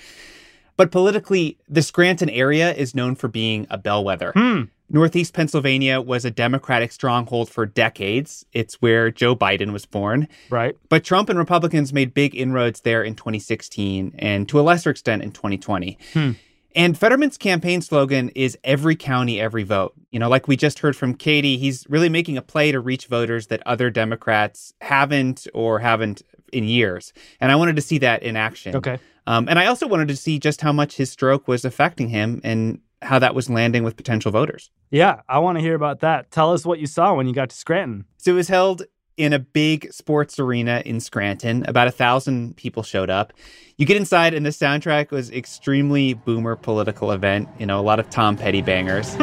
But 0.77 0.91
politically, 0.91 1.57
the 1.69 1.81
Scranton 1.81 2.29
area 2.29 2.73
is 2.73 2.95
known 2.95 3.15
for 3.15 3.27
being 3.27 3.67
a 3.69 3.77
bellwether. 3.77 4.31
Hmm. 4.33 4.63
Northeast 4.89 5.33
Pennsylvania 5.33 5.99
was 5.99 6.25
a 6.25 6.31
Democratic 6.31 6.91
stronghold 6.91 7.49
for 7.49 7.65
decades. 7.65 8.45
It's 8.53 8.75
where 8.75 9.09
Joe 9.09 9.35
Biden 9.35 9.73
was 9.73 9.85
born. 9.85 10.27
Right. 10.49 10.77
But 10.89 11.03
Trump 11.03 11.29
and 11.29 11.39
Republicans 11.39 11.91
made 11.91 12.13
big 12.13 12.35
inroads 12.35 12.81
there 12.81 13.03
in 13.03 13.15
2016 13.15 14.13
and 14.19 14.47
to 14.47 14.59
a 14.59 14.61
lesser 14.61 14.91
extent 14.91 15.23
in 15.23 15.31
2020. 15.31 15.97
Hmm. 16.13 16.31
And 16.75 16.97
Fetterman's 16.97 17.37
campaign 17.37 17.81
slogan 17.81 18.29
is 18.35 18.57
every 18.65 18.97
county, 18.97 19.39
every 19.39 19.63
vote. 19.63 19.93
You 20.11 20.19
know, 20.19 20.27
like 20.27 20.47
we 20.47 20.57
just 20.57 20.79
heard 20.79 20.95
from 20.95 21.15
Katie, 21.15 21.57
he's 21.57 21.85
really 21.89 22.09
making 22.09 22.37
a 22.37 22.41
play 22.41 22.73
to 22.73 22.81
reach 22.81 23.07
voters 23.07 23.47
that 23.47 23.65
other 23.65 23.89
Democrats 23.89 24.73
haven't 24.81 25.47
or 25.53 25.79
haven't 25.79 26.21
in 26.51 26.63
years. 26.65 27.13
And 27.39 27.51
I 27.51 27.55
wanted 27.55 27.75
to 27.75 27.81
see 27.81 27.97
that 27.99 28.23
in 28.23 28.35
action. 28.35 28.75
Okay. 28.75 28.99
Um, 29.27 29.47
and 29.49 29.57
I 29.57 29.65
also 29.65 29.87
wanted 29.87 30.07
to 30.09 30.15
see 30.15 30.39
just 30.39 30.61
how 30.61 30.71
much 30.71 30.97
his 30.97 31.11
stroke 31.11 31.47
was 31.47 31.65
affecting 31.65 32.09
him 32.09 32.41
and 32.43 32.79
how 33.01 33.19
that 33.19 33.35
was 33.35 33.49
landing 33.49 33.83
with 33.83 33.95
potential 33.95 34.31
voters. 34.31 34.71
Yeah, 34.91 35.21
I 35.27 35.39
want 35.39 35.57
to 35.57 35.61
hear 35.61 35.75
about 35.75 35.99
that. 36.01 36.31
Tell 36.31 36.53
us 36.53 36.65
what 36.65 36.79
you 36.79 36.87
saw 36.87 37.13
when 37.15 37.27
you 37.27 37.33
got 37.33 37.49
to 37.49 37.55
Scranton. 37.55 38.05
So 38.17 38.31
it 38.31 38.35
was 38.35 38.47
held 38.47 38.83
in 39.17 39.31
a 39.31 39.39
big 39.39 39.91
sports 39.93 40.39
arena 40.39 40.81
in 40.85 40.99
Scranton. 40.99 41.63
About 41.67 41.87
a 41.87 41.91
thousand 41.91 42.57
people 42.57 42.83
showed 42.83 43.09
up. 43.09 43.33
You 43.77 43.85
get 43.85 43.97
inside, 43.97 44.33
and 44.33 44.45
the 44.45 44.49
soundtrack 44.49 45.11
was 45.11 45.31
extremely 45.31 46.13
boomer 46.13 46.55
political 46.55 47.11
event. 47.11 47.47
You 47.57 47.65
know, 47.65 47.79
a 47.79 47.83
lot 47.83 47.99
of 47.99 48.09
Tom 48.09 48.37
Petty 48.37 48.61
bangers. 48.61 49.15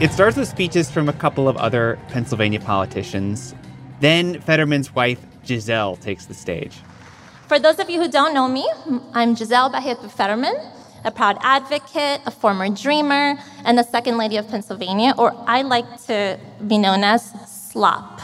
it 0.00 0.12
starts 0.12 0.36
with 0.36 0.48
speeches 0.48 0.90
from 0.90 1.08
a 1.08 1.12
couple 1.12 1.48
of 1.48 1.56
other 1.56 1.98
Pennsylvania 2.08 2.60
politicians. 2.60 3.54
Then 4.00 4.40
Fetterman's 4.40 4.94
wife, 4.94 5.24
Gisele, 5.44 5.96
takes 5.96 6.26
the 6.26 6.34
stage. 6.34 6.78
For 7.48 7.58
those 7.58 7.78
of 7.78 7.90
you 7.90 8.00
who 8.00 8.08
don't 8.08 8.32
know 8.32 8.48
me, 8.48 8.68
I'm 9.12 9.34
Gisele 9.34 9.70
Barreto 9.70 10.08
Fetterman, 10.08 10.54
a 11.04 11.10
proud 11.10 11.38
advocate, 11.42 12.20
a 12.26 12.30
former 12.30 12.68
dreamer, 12.68 13.36
and 13.64 13.76
the 13.76 13.82
second 13.82 14.18
lady 14.18 14.36
of 14.36 14.48
Pennsylvania, 14.48 15.14
or 15.18 15.34
I 15.46 15.62
like 15.62 16.04
to 16.06 16.38
be 16.66 16.78
known 16.78 17.02
as 17.02 17.32
Slop. 17.70 18.20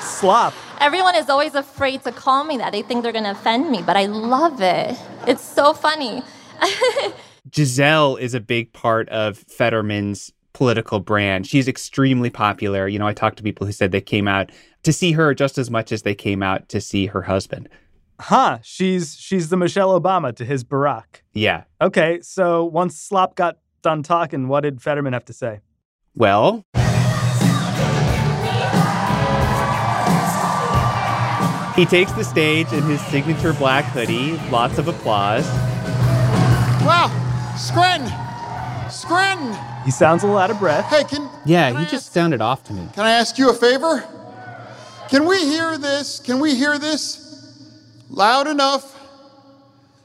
Slop. 0.00 0.54
Everyone 0.80 1.14
is 1.14 1.28
always 1.28 1.54
afraid 1.54 2.02
to 2.04 2.12
call 2.12 2.44
me 2.44 2.56
that. 2.56 2.72
They 2.72 2.82
think 2.82 3.02
they're 3.02 3.12
going 3.12 3.24
to 3.24 3.32
offend 3.32 3.70
me, 3.70 3.82
but 3.82 3.96
I 3.96 4.06
love 4.06 4.60
it. 4.60 4.98
It's 5.26 5.42
so 5.42 5.74
funny. 5.74 6.22
Gisele 7.50 8.16
is 8.16 8.34
a 8.34 8.40
big 8.40 8.72
part 8.72 9.08
of 9.10 9.38
Fetterman's 9.38 10.32
political 10.52 11.00
brand. 11.00 11.46
She's 11.46 11.68
extremely 11.68 12.30
popular. 12.30 12.88
You 12.88 12.98
know, 12.98 13.06
I 13.06 13.12
talked 13.12 13.36
to 13.38 13.42
people 13.42 13.66
who 13.66 13.72
said 13.72 13.92
they 13.92 14.00
came 14.00 14.26
out 14.26 14.50
to 14.82 14.92
see 14.92 15.12
her 15.12 15.34
just 15.34 15.58
as 15.58 15.70
much 15.70 15.92
as 15.92 16.02
they 16.02 16.14
came 16.14 16.42
out 16.42 16.68
to 16.70 16.80
see 16.80 17.06
her 17.06 17.22
husband. 17.22 17.68
Huh, 18.20 18.58
she's 18.62 19.16
she's 19.18 19.48
the 19.48 19.56
Michelle 19.56 19.98
Obama 19.98 20.34
to 20.36 20.44
his 20.44 20.62
Barack. 20.64 21.22
Yeah. 21.32 21.64
Okay, 21.80 22.20
so 22.22 22.64
once 22.64 22.98
Slop 22.98 23.34
got 23.34 23.58
done 23.82 24.02
talking, 24.02 24.48
what 24.48 24.60
did 24.60 24.82
Fetterman 24.82 25.12
have 25.14 25.24
to 25.26 25.32
say? 25.32 25.60
Well, 26.14 26.64
he 31.76 31.86
takes 31.86 32.12
the 32.12 32.24
stage 32.24 32.70
in 32.72 32.82
his 32.82 33.00
signature 33.06 33.54
black 33.54 33.84
hoodie, 33.86 34.32
lots 34.50 34.76
of 34.76 34.86
applause. 34.88 35.46
Wow, 36.84 37.08
Scranton, 37.56 38.10
Scranton. 38.90 39.56
He 39.84 39.90
sounds 39.90 40.22
a 40.22 40.26
little 40.26 40.38
out 40.38 40.50
of 40.50 40.58
breath. 40.58 40.84
Hey, 40.86 41.04
can 41.04 41.26
Yeah, 41.46 41.78
he 41.80 41.86
just 41.86 42.12
sounded 42.12 42.42
off 42.42 42.64
to 42.64 42.74
me. 42.74 42.86
can 42.92 43.04
I 43.06 43.12
ask 43.12 43.38
you 43.38 43.48
a 43.48 43.54
favor? 43.54 44.04
Can 45.10 45.26
we 45.26 45.38
hear 45.38 45.76
this? 45.76 46.20
Can 46.20 46.38
we 46.38 46.54
hear 46.54 46.78
this 46.78 47.26
loud 48.08 48.46
enough 48.46 48.96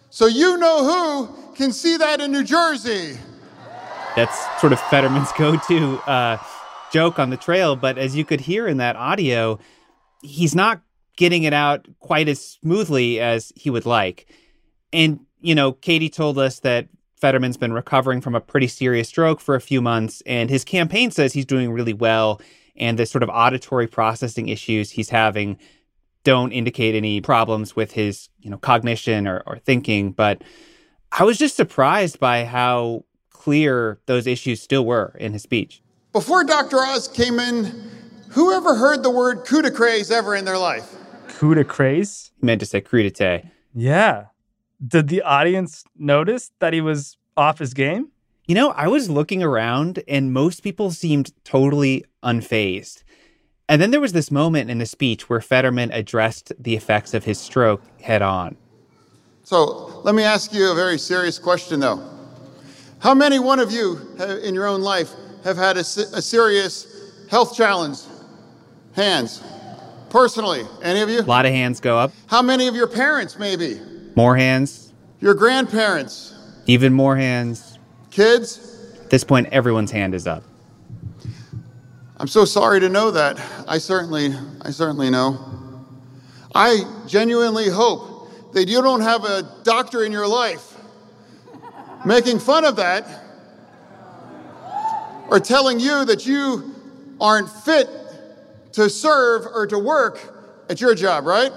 so 0.09 0.25
you 0.25 0.57
know 0.57 0.83
who 0.83 1.53
can 1.53 1.71
see 1.71 1.95
that 1.97 2.19
in 2.19 2.31
New 2.31 2.43
Jersey? 2.43 3.15
That's 4.15 4.59
sort 4.59 4.73
of 4.73 4.79
Fetterman's 4.79 5.31
go 5.37 5.57
to 5.57 5.97
uh, 6.09 6.37
joke 6.91 7.19
on 7.19 7.29
the 7.29 7.37
trail. 7.37 7.75
But 7.75 7.99
as 7.99 8.15
you 8.15 8.25
could 8.25 8.41
hear 8.41 8.67
in 8.67 8.77
that 8.77 8.95
audio, 8.95 9.59
he's 10.23 10.55
not 10.55 10.81
getting 11.17 11.43
it 11.43 11.53
out 11.53 11.87
quite 11.99 12.27
as 12.27 12.43
smoothly 12.43 13.19
as 13.19 13.53
he 13.55 13.69
would 13.69 13.85
like. 13.85 14.25
And, 14.91 15.19
you 15.39 15.53
know, 15.53 15.73
Katie 15.73 16.09
told 16.09 16.39
us 16.39 16.61
that 16.61 16.87
Fetterman's 17.15 17.57
been 17.57 17.73
recovering 17.73 18.21
from 18.21 18.33
a 18.33 18.41
pretty 18.41 18.67
serious 18.67 19.07
stroke 19.09 19.39
for 19.39 19.53
a 19.53 19.61
few 19.61 19.83
months, 19.83 20.23
and 20.25 20.49
his 20.49 20.63
campaign 20.65 21.11
says 21.11 21.33
he's 21.33 21.45
doing 21.45 21.71
really 21.71 21.93
well. 21.93 22.41
And 22.77 22.99
the 22.99 23.05
sort 23.05 23.23
of 23.23 23.29
auditory 23.29 23.87
processing 23.87 24.49
issues 24.49 24.91
he's 24.91 25.09
having 25.09 25.57
don't 26.23 26.51
indicate 26.51 26.95
any 26.95 27.21
problems 27.21 27.75
with 27.75 27.91
his, 27.91 28.29
you 28.39 28.49
know, 28.49 28.57
cognition 28.57 29.27
or, 29.27 29.43
or 29.45 29.57
thinking. 29.59 30.11
But 30.11 30.41
I 31.11 31.23
was 31.23 31.37
just 31.37 31.55
surprised 31.55 32.19
by 32.19 32.43
how 32.43 33.05
clear 33.29 33.99
those 34.07 34.27
issues 34.27 34.61
still 34.61 34.85
were 34.85 35.15
in 35.19 35.33
his 35.33 35.43
speech. 35.43 35.81
Before 36.11 36.43
Dr. 36.43 36.77
Oz 36.77 37.07
came 37.07 37.39
in, 37.39 37.65
who 38.29 38.51
ever 38.53 38.75
heard 38.75 39.03
the 39.03 39.11
word 39.11 39.45
coup 39.45 39.61
de 39.61 39.71
craze 39.71 40.11
ever 40.11 40.35
in 40.35 40.45
their 40.45 40.57
life? 40.57 40.95
Coup 41.27 41.53
de 41.53 41.63
craze? 41.63 42.31
He 42.39 42.45
meant 42.45 42.59
to 42.59 42.65
say 42.65 42.81
crudité. 42.81 43.49
Yeah. 43.73 44.25
Did 44.85 45.09
the 45.09 45.21
audience 45.21 45.83
notice 45.97 46.51
that 46.59 46.73
he 46.73 46.81
was 46.81 47.17
off 47.37 47.59
his 47.59 47.73
game? 47.73 48.09
You 48.47 48.55
know, 48.55 48.71
I 48.71 48.87
was 48.87 49.09
looking 49.09 49.41
around 49.41 50.03
and 50.07 50.33
most 50.33 50.63
people 50.63 50.91
seemed 50.91 51.31
totally 51.43 52.05
unfazed. 52.25 53.03
And 53.69 53.81
then 53.81 53.91
there 53.91 54.01
was 54.01 54.13
this 54.13 54.29
moment 54.29 54.69
in 54.69 54.77
the 54.77 54.85
speech 54.85 55.29
where 55.29 55.41
Fetterman 55.41 55.91
addressed 55.91 56.51
the 56.59 56.75
effects 56.75 57.13
of 57.13 57.23
his 57.23 57.39
stroke 57.39 57.81
head 58.01 58.21
on. 58.21 58.57
So 59.43 60.01
let 60.03 60.13
me 60.15 60.23
ask 60.23 60.53
you 60.53 60.71
a 60.71 60.75
very 60.75 60.97
serious 60.97 61.39
question, 61.39 61.79
though. 61.79 62.03
How 62.99 63.13
many 63.13 63.39
one 63.39 63.59
of 63.59 63.71
you 63.71 63.99
have, 64.17 64.39
in 64.39 64.53
your 64.55 64.67
own 64.67 64.81
life 64.81 65.11
have 65.43 65.57
had 65.57 65.77
a, 65.77 65.81
a 65.81 66.21
serious 66.21 67.11
health 67.29 67.55
challenge? 67.55 67.99
Hands. 68.95 69.43
Personally, 70.09 70.63
any 70.81 71.01
of 71.01 71.09
you? 71.09 71.21
A 71.21 71.23
lot 71.23 71.45
of 71.45 71.51
hands 71.51 71.79
go 71.79 71.97
up, 71.99 72.11
How 72.27 72.41
many 72.41 72.67
of 72.67 72.75
your 72.75 72.87
parents, 72.87 73.37
maybe? 73.37 73.79
more 74.15 74.35
hands, 74.37 74.93
Your 75.19 75.33
grandparents? 75.33 76.33
even 76.67 76.93
more 76.93 77.15
hands. 77.17 77.77
Kids? 78.11 78.93
At 79.03 79.09
this 79.09 79.23
point, 79.23 79.47
everyone's 79.51 79.91
hand 79.91 80.15
is 80.15 80.25
up. 80.25 80.43
I'm 82.25 82.29
so 82.29 82.43
sorry 82.43 82.79
to 82.79 82.89
know 82.89 83.11
that. 83.11 83.39
I 83.67 83.77
certainly, 83.77 84.33
I 84.63 84.71
certainly 84.71 85.11
know. 85.11 85.85
I 86.55 86.79
genuinely 87.05 87.69
hope 87.69 88.51
that 88.53 88.67
you 88.67 88.81
don't 88.81 89.01
have 89.01 89.23
a 89.25 89.47
doctor 89.61 90.03
in 90.03 90.11
your 90.11 90.27
life 90.27 90.75
making 92.03 92.39
fun 92.39 92.65
of 92.65 92.77
that 92.77 93.07
or 95.27 95.39
telling 95.39 95.79
you 95.79 96.03
that 96.05 96.25
you 96.25 96.73
aren't 97.21 97.47
fit 97.47 97.87
to 98.71 98.89
serve 98.89 99.45
or 99.45 99.67
to 99.67 99.77
work 99.77 100.19
at 100.67 100.81
your 100.81 100.95
job, 100.95 101.27
right? 101.27 101.51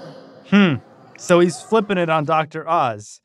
Hmm. 0.51 0.75
So 1.17 1.39
he's 1.39 1.59
flipping 1.59 1.97
it 1.97 2.11
on 2.11 2.25
Dr. 2.25 2.69
Oz. 2.69 3.21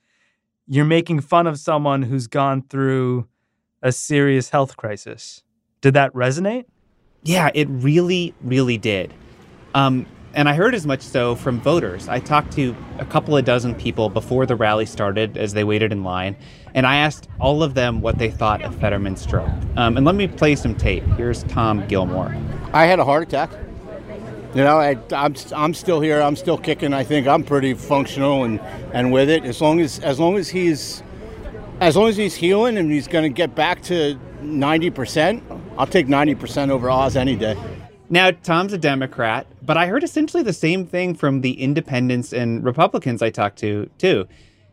You're 0.66 0.86
making 0.86 1.20
fun 1.20 1.46
of 1.46 1.58
someone 1.58 2.04
who's 2.04 2.26
gone 2.26 2.62
through 2.62 3.28
a 3.82 3.92
serious 3.92 4.48
health 4.48 4.78
crisis. 4.78 5.42
Did 5.82 5.92
that 5.92 6.10
resonate? 6.14 6.64
Yeah, 7.24 7.50
it 7.54 7.68
really, 7.70 8.34
really 8.42 8.76
did. 8.76 9.12
Um, 9.74 10.06
and 10.34 10.48
I 10.48 10.54
heard 10.54 10.74
as 10.74 10.86
much 10.86 11.00
so 11.00 11.34
from 11.34 11.60
voters. 11.60 12.08
I 12.08 12.20
talked 12.20 12.52
to 12.52 12.76
a 12.98 13.04
couple 13.04 13.36
of 13.36 13.44
dozen 13.44 13.74
people 13.74 14.10
before 14.10 14.46
the 14.46 14.56
rally 14.56 14.84
started 14.84 15.38
as 15.38 15.54
they 15.54 15.64
waited 15.64 15.90
in 15.90 16.04
line, 16.04 16.36
and 16.74 16.86
I 16.86 16.96
asked 16.96 17.28
all 17.40 17.62
of 17.62 17.74
them 17.74 18.00
what 18.00 18.18
they 18.18 18.30
thought 18.30 18.60
of 18.62 18.74
Fetterman's 18.76 19.22
stroke. 19.22 19.48
Um, 19.76 19.96
and 19.96 20.04
let 20.04 20.16
me 20.16 20.28
play 20.28 20.54
some 20.54 20.74
tape. 20.74 21.04
Here's 21.16 21.44
Tom 21.44 21.86
Gilmore. 21.86 22.36
I 22.72 22.84
had 22.84 22.98
a 22.98 23.04
heart 23.04 23.22
attack. 23.22 23.50
You 24.54 24.62
know, 24.62 24.78
I, 24.78 24.96
I'm 25.12 25.34
I'm 25.52 25.74
still 25.74 26.00
here. 26.00 26.20
I'm 26.20 26.36
still 26.36 26.58
kicking. 26.58 26.92
I 26.92 27.02
think 27.02 27.26
I'm 27.26 27.42
pretty 27.42 27.74
functional 27.74 28.44
and, 28.44 28.60
and 28.92 29.10
with 29.12 29.28
it. 29.28 29.44
As 29.44 29.60
long 29.60 29.80
as 29.80 29.98
as 30.00 30.20
long 30.20 30.36
as 30.36 30.48
he's 30.48 31.02
as 31.80 31.96
long 31.96 32.08
as 32.08 32.16
he's 32.16 32.36
healing 32.36 32.76
and 32.76 32.90
he's 32.90 33.08
going 33.08 33.24
to 33.24 33.34
get 33.34 33.54
back 33.56 33.82
to 33.84 34.16
ninety 34.42 34.90
percent, 34.90 35.42
I'll 35.78 35.86
take 35.86 36.08
ninety 36.08 36.34
percent 36.34 36.70
over 36.70 36.90
Oz 36.90 37.16
any 37.16 37.36
day. 37.36 37.56
Now, 38.10 38.30
Tom's 38.30 38.72
a 38.72 38.78
Democrat, 38.78 39.46
but 39.62 39.76
I 39.76 39.86
heard 39.86 40.04
essentially 40.04 40.42
the 40.42 40.52
same 40.52 40.86
thing 40.86 41.14
from 41.14 41.40
the 41.40 41.60
independents 41.60 42.32
and 42.32 42.62
Republicans 42.62 43.22
I 43.22 43.30
talked 43.30 43.58
to, 43.60 43.88
too. 43.98 44.28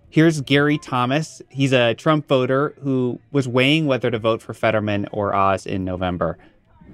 Here's 0.09 0.41
Gary 0.41 0.77
Thomas. 0.77 1.41
He's 1.49 1.71
a 1.71 1.93
Trump 1.93 2.27
voter 2.27 2.75
who 2.81 3.19
was 3.31 3.47
weighing 3.47 3.85
whether 3.87 4.11
to 4.11 4.19
vote 4.19 4.41
for 4.41 4.53
Fetterman 4.53 5.07
or 5.13 5.33
Oz 5.33 5.65
in 5.65 5.85
November. 5.85 6.37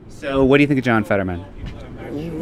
So, 0.10 0.46
what 0.46 0.58
do 0.58 0.62
you 0.62 0.68
think 0.68 0.78
of 0.78 0.86
John 0.86 1.04
Fetterman? 1.04 1.44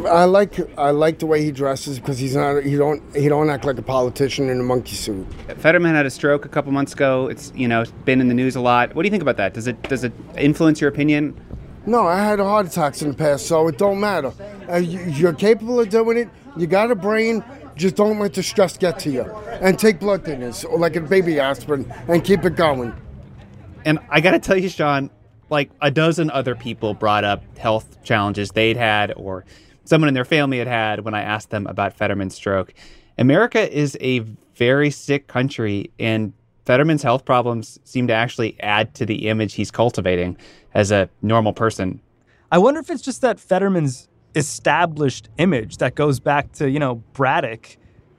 I 0.06 0.24
like 0.24 0.78
I 0.78 0.90
like 0.90 1.18
the 1.18 1.26
way 1.26 1.42
he 1.42 1.50
dresses 1.50 1.98
because 1.98 2.18
he's 2.18 2.36
not 2.36 2.62
he 2.62 2.76
don't 2.76 3.02
he 3.16 3.28
don't 3.28 3.50
act 3.50 3.64
like 3.64 3.78
a 3.78 3.82
politician 3.82 4.48
in 4.48 4.60
a 4.60 4.62
monkey 4.62 4.94
suit. 4.94 5.26
Fetterman 5.58 5.94
had 5.94 6.06
a 6.06 6.10
stroke 6.10 6.44
a 6.44 6.48
couple 6.48 6.70
months 6.70 6.92
ago. 6.92 7.26
It's 7.26 7.52
you 7.56 7.66
know 7.66 7.84
been 8.04 8.20
in 8.20 8.28
the 8.28 8.34
news 8.34 8.54
a 8.54 8.60
lot. 8.60 8.94
What 8.94 9.02
do 9.02 9.06
you 9.06 9.10
think 9.10 9.22
about 9.22 9.38
that? 9.38 9.54
Does 9.54 9.66
it 9.66 9.82
does 9.84 10.04
it 10.04 10.12
influence 10.36 10.80
your 10.80 10.88
opinion? 10.88 11.38
No, 11.86 12.06
I 12.06 12.18
had 12.24 12.40
heart 12.40 12.66
attacks 12.66 13.00
in 13.00 13.10
the 13.10 13.14
past, 13.14 13.46
so 13.46 13.68
it 13.68 13.78
don't 13.78 14.00
matter. 14.00 14.32
Uh, 14.68 14.76
you, 14.76 15.00
you're 15.04 15.32
capable 15.32 15.80
of 15.80 15.88
doing 15.88 16.18
it. 16.18 16.28
You 16.56 16.66
got 16.66 16.90
a 16.90 16.96
brain. 16.96 17.44
Just 17.76 17.94
don't 17.94 18.18
let 18.18 18.34
the 18.34 18.42
stress 18.42 18.76
get 18.76 18.98
to 19.00 19.10
you, 19.10 19.22
and 19.60 19.78
take 19.78 20.00
blood 20.00 20.24
thinners 20.24 20.64
or 20.64 20.78
like 20.78 20.96
a 20.96 21.00
baby 21.00 21.38
aspirin 21.38 21.92
and 22.08 22.24
keep 22.24 22.44
it 22.44 22.56
going. 22.56 22.92
And 23.84 23.98
I 24.08 24.20
got 24.20 24.32
to 24.32 24.38
tell 24.38 24.56
you, 24.56 24.68
Sean, 24.68 25.10
like 25.50 25.70
a 25.80 25.90
dozen 25.90 26.30
other 26.30 26.54
people 26.54 26.94
brought 26.94 27.22
up 27.22 27.44
health 27.58 28.02
challenges 28.02 28.50
they'd 28.50 28.76
had 28.76 29.12
or 29.16 29.44
someone 29.84 30.08
in 30.08 30.14
their 30.14 30.24
family 30.24 30.58
had 30.58 30.66
had 30.66 31.04
when 31.04 31.14
I 31.14 31.22
asked 31.22 31.50
them 31.50 31.66
about 31.66 31.96
Fetterman's 31.96 32.34
stroke. 32.34 32.74
America 33.18 33.70
is 33.72 33.96
a 34.00 34.20
very 34.54 34.90
sick 34.90 35.26
country, 35.28 35.90
and 35.98 36.32
Fetterman's 36.66 37.02
health 37.02 37.24
problems 37.24 37.78
seem 37.84 38.08
to 38.08 38.12
actually 38.12 38.60
add 38.60 38.92
to 38.96 39.06
the 39.06 39.28
image 39.28 39.54
he's 39.54 39.70
cultivating 39.70 40.36
as 40.74 40.90
a 40.90 41.08
normal 41.22 41.52
person. 41.52 42.00
I 42.50 42.58
wonder 42.58 42.80
if 42.80 42.90
it's 42.90 43.02
just 43.02 43.20
that 43.20 43.38
Fetterman's 43.38 44.08
established 44.34 45.28
image 45.38 45.78
that 45.78 45.94
goes 45.94 46.20
back 46.20 46.52
to, 46.52 46.68
you 46.68 46.80
know, 46.80 46.96
Braddock 47.14 47.76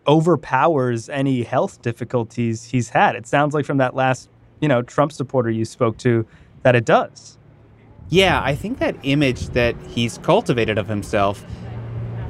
overpowers 0.07 1.10
any 1.10 1.43
health 1.43 1.81
difficulties 1.81 2.63
he's 2.63 2.89
had. 2.89 3.15
It 3.15 3.27
sounds 3.27 3.53
like 3.53 3.65
from 3.65 3.77
that 3.77 3.93
last, 3.93 4.29
you 4.62 4.69
know, 4.69 4.81
Trump 4.81 5.12
supporter 5.12 5.49
you 5.49 5.65
spoke 5.65 5.97
to 5.97 6.25
that 6.63 6.75
it 6.75 6.86
does. 6.86 7.38
Yeah, 8.10 8.41
I 8.41 8.55
think 8.55 8.79
that 8.79 8.95
image 9.03 9.49
that 9.49 9.75
he's 9.89 10.17
cultivated 10.19 10.77
of 10.77 10.88
himself 10.88 11.45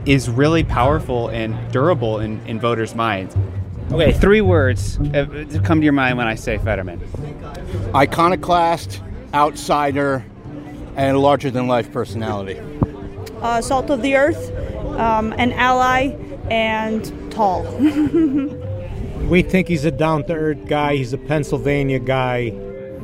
is 0.07 0.29
really 0.29 0.63
powerful 0.63 1.27
and 1.29 1.55
durable 1.71 2.19
in, 2.19 2.43
in 2.47 2.59
voters' 2.59 2.95
minds. 2.95 3.35
Okay, 3.91 4.11
three 4.11 4.41
words 4.41 4.99
uh, 4.99 5.59
come 5.63 5.79
to 5.79 5.83
your 5.83 5.93
mind 5.93 6.17
when 6.17 6.27
I 6.27 6.35
say 6.35 6.57
Fetterman. 6.57 7.01
Iconoclast, 7.95 9.01
outsider, 9.33 10.25
and 10.95 11.19
larger 11.19 11.49
than 11.49 11.67
life 11.67 11.91
personality. 11.91 12.59
uh, 13.41 13.61
salt 13.61 13.89
of 13.89 14.01
the 14.01 14.15
earth, 14.15 14.51
um, 14.99 15.33
an 15.37 15.51
ally, 15.53 16.15
and 16.49 17.31
tall. 17.31 17.63
We 19.27 19.41
think 19.41 19.67
he's 19.67 19.83
a 19.83 19.91
down 19.91 20.23
to 20.27 20.33
earth 20.33 20.67
guy. 20.67 20.95
He's 20.95 21.11
a 21.11 21.17
Pennsylvania 21.17 21.99
guy. 21.99 22.51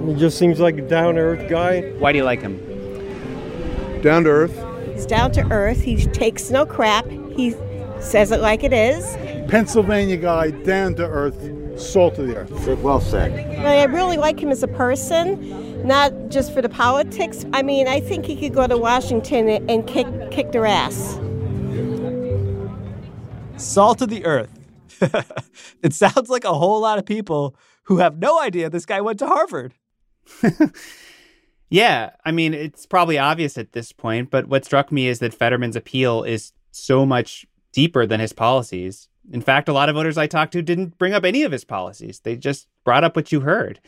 He 0.06 0.16
just 0.16 0.38
seems 0.38 0.58
like 0.62 0.78
a 0.78 0.82
down 0.82 1.16
to 1.16 1.20
earth 1.20 1.50
guy. 1.50 1.82
Why 2.00 2.14
do 2.14 2.18
you 2.20 2.24
like 2.24 2.42
him? 2.42 2.60
Down 4.02 4.24
to 4.24 4.30
earth. 4.30 4.66
He's 4.94 5.06
down 5.06 5.34
to 5.34 5.42
earth. 5.52 5.82
He 5.82 5.98
takes 5.98 6.50
no 6.50 6.66
crap. 6.66 7.06
He 7.36 7.56
says 8.04 8.32
it 8.32 8.40
like 8.40 8.64
it 8.64 8.74
is. 8.74 9.16
Pennsylvania 9.50 10.18
guy, 10.18 10.52
down 10.52 10.96
to 10.96 11.06
earth, 11.08 11.80
salt 11.80 12.18
of 12.20 12.28
the 12.28 12.36
earth. 12.36 12.52
Well 12.82 13.02
said. 13.02 13.58
But 13.58 13.66
I 13.66 13.84
really 13.86 14.18
like 14.18 14.40
him 14.40 14.50
as 14.50 14.64
a 14.64 14.68
person, 14.68 15.86
not 15.88 16.30
just 16.30 16.54
for 16.54 16.62
the 16.62 16.70
politics. 16.70 17.46
I 17.54 17.64
mean, 17.64 17.88
I 17.88 18.00
think 18.00 18.26
he 18.26 18.36
could 18.36 18.54
go 18.54 18.68
to 18.68 18.78
Washington 18.78 19.50
and 19.70 19.88
kick 19.88 20.08
kick 20.32 20.52
their 20.52 20.66
ass. 20.66 21.20
Salt 23.58 24.02
of 24.02 24.10
the 24.10 24.26
earth. 24.26 24.60
it 25.82 25.94
sounds 25.94 26.30
like 26.30 26.44
a 26.44 26.54
whole 26.54 26.82
lot 26.82 27.00
of 27.00 27.06
people 27.06 27.56
who 27.84 27.98
have 27.98 28.18
no 28.18 28.40
idea 28.42 28.70
this 28.70 28.86
guy 28.86 29.02
went 29.02 29.20
to 29.20 29.28
Harvard. 29.28 29.74
yeah, 31.70 32.12
I 32.26 32.32
mean, 32.32 32.54
it's 32.54 32.86
probably 32.86 33.18
obvious 33.18 33.58
at 33.58 33.74
this 33.74 33.92
point, 33.92 34.30
but 34.30 34.48
what 34.48 34.66
struck 34.66 34.92
me 34.92 35.08
is 35.08 35.20
that 35.20 35.34
Fetterman's 35.34 35.76
appeal 35.76 36.24
is 36.24 36.54
so 36.72 37.06
much 37.06 37.46
deeper 37.74 38.06
than 38.06 38.20
his 38.20 38.32
policies. 38.32 39.10
In 39.32 39.42
fact, 39.42 39.68
a 39.68 39.74
lot 39.74 39.90
of 39.90 39.96
voters 39.96 40.18
I 40.18 40.28
talked 40.28 40.54
to 40.54 40.62
didn't 40.62 40.98
bring 40.98 41.14
up 41.14 41.26
any 41.26 41.44
of 41.44 41.52
his 41.52 41.66
policies. 41.66 42.20
They 42.20 42.38
just 42.38 42.68
brought 42.86 43.04
up 43.04 43.16
what 43.16 43.32
you 43.32 43.42
heard. 43.42 43.80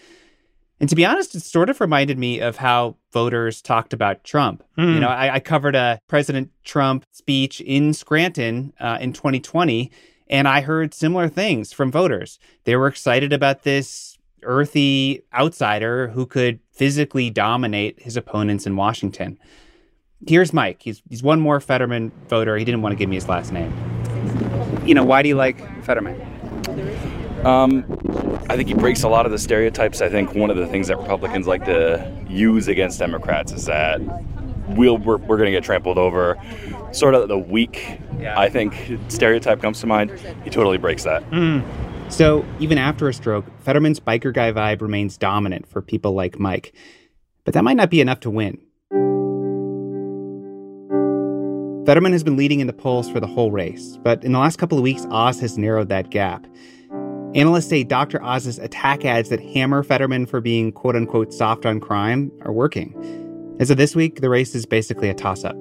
And 0.80 0.90
to 0.90 0.96
be 0.96 1.06
honest, 1.06 1.36
it 1.36 1.42
sort 1.42 1.70
of 1.70 1.80
reminded 1.80 2.18
me 2.18 2.40
of 2.40 2.58
how 2.58 2.98
voters 3.14 3.62
talked 3.62 3.94
about 3.94 4.24
Trump. 4.24 4.64
Hmm. 4.76 4.94
You 4.94 5.00
know, 5.00 5.08
I, 5.08 5.36
I, 5.36 5.40
covered 5.40 5.76
a 5.76 6.00
President 6.08 6.52
Trump 6.66 7.06
speech 7.12 7.62
in 7.62 7.94
Scranton 7.94 8.74
uh, 8.80 8.98
in 9.00 9.14
2020, 9.14 9.90
and 10.28 10.48
I 10.48 10.62
heard 10.62 10.94
similar 10.94 11.30
things 11.30 11.72
from 11.72 11.92
voters. 11.92 12.40
They 12.66 12.76
were 12.76 12.88
excited 12.88 13.32
about 13.32 13.64
this 13.64 14.18
earthy 14.44 15.24
outsider 15.34 16.10
who 16.10 16.26
could 16.26 16.60
physically 16.72 17.30
dominate 17.30 18.02
his 18.02 18.18
opponents 18.18 18.68
in 18.68 18.76
Washington. 18.76 19.40
Here's 20.28 20.54
Mike. 20.54 20.82
He's, 20.82 21.02
he's 21.10 21.22
one 21.22 21.40
more 21.40 21.60
Fetterman 21.60 22.12
voter. 22.28 22.58
He 22.58 22.66
didn't 22.66 22.82
want 22.82 22.94
to 22.94 22.98
give 22.98 23.10
me 23.10 23.16
his 23.16 23.28
last 23.28 23.52
name. 23.52 23.74
You 24.86 24.94
know, 24.94 25.04
why 25.04 25.22
do 25.22 25.30
you 25.30 25.36
like 25.36 25.84
Fetterman? 25.84 26.22
Um, 27.46 27.86
I 28.50 28.56
think 28.56 28.68
he 28.68 28.74
breaks 28.74 29.04
a 29.04 29.10
lot 29.10 29.26
of 29.26 29.32
the 29.32 29.38
stereotypes. 29.38 30.02
I 30.02 30.10
think 30.10 30.34
one 30.34 30.50
of 30.50 30.58
the 30.58 30.68
things 30.68 30.88
that 30.88 30.98
Republicans 30.98 31.48
like 31.48 31.66
to 31.66 32.12
use 32.28 32.68
against 32.68 32.98
Democrats 33.00 33.52
is 33.52 33.66
that 33.66 34.02
we'll, 34.70 34.98
we're, 34.98 35.18
we're 35.18 35.38
going 35.38 35.48
to 35.48 35.52
get 35.52 35.64
trampled 35.64 35.98
over. 35.98 36.38
Sort 36.92 37.14
of 37.14 37.28
the 37.28 37.38
weak, 37.38 38.00
yeah. 38.20 38.40
I 38.40 38.50
think, 38.50 39.00
stereotype 39.10 39.62
comes 39.62 39.80
to 39.82 39.88
mind. 39.88 40.12
He 40.44 40.50
totally 40.50 40.78
breaks 40.78 41.04
that. 41.04 41.30
Mm. 41.30 41.64
So 42.10 42.46
even 42.60 42.78
after 42.78 43.10
a 43.10 43.14
stroke, 43.14 43.46
Fetterman's 43.62 44.00
biker 44.00 44.34
guy 44.34 44.52
vibe 44.52 44.82
remains 44.82 45.18
dominant 45.18 45.68
for 45.68 45.82
people 45.82 46.14
like 46.14 46.40
Mike. 46.40 46.74
But 47.44 47.54
that 47.54 47.64
might 47.64 47.78
not 47.78 47.90
be 47.90 48.02
enough 48.02 48.22
to 48.22 48.30
win. 48.30 48.60
Fetterman 51.86 52.14
has 52.14 52.24
been 52.24 52.36
leading 52.36 52.62
in 52.62 52.68
the 52.68 52.74
polls 52.74 53.08
for 53.12 53.20
the 53.20 53.28
whole 53.28 53.52
race, 53.52 54.00
but 54.02 54.24
in 54.24 54.32
the 54.32 54.40
last 54.40 54.58
couple 54.58 54.76
of 54.76 54.84
weeks, 54.84 55.06
Oz 55.12 55.40
has 55.40 55.56
narrowed 55.56 55.88
that 55.90 56.10
gap. 56.10 56.48
Analysts 57.36 57.68
say 57.68 57.84
Dr. 57.84 58.24
Oz's 58.24 58.58
attack 58.58 59.06
ads 59.06 59.30
that 59.30 59.40
hammer 59.40 59.84
Fetterman 59.84 60.26
for 60.26 60.42
being 60.42 60.72
quote 60.72 60.96
unquote 60.96 61.32
soft 61.32 61.64
on 61.64 61.80
crime 61.80 62.32
are 62.42 62.52
working. 62.52 62.96
As 63.60 63.70
of 63.70 63.78
this 63.78 63.96
week, 63.96 64.22
the 64.22 64.30
race 64.32 64.56
is 64.56 64.66
basically 64.66 65.10
a 65.10 65.14
toss 65.14 65.44
up. 65.44 65.56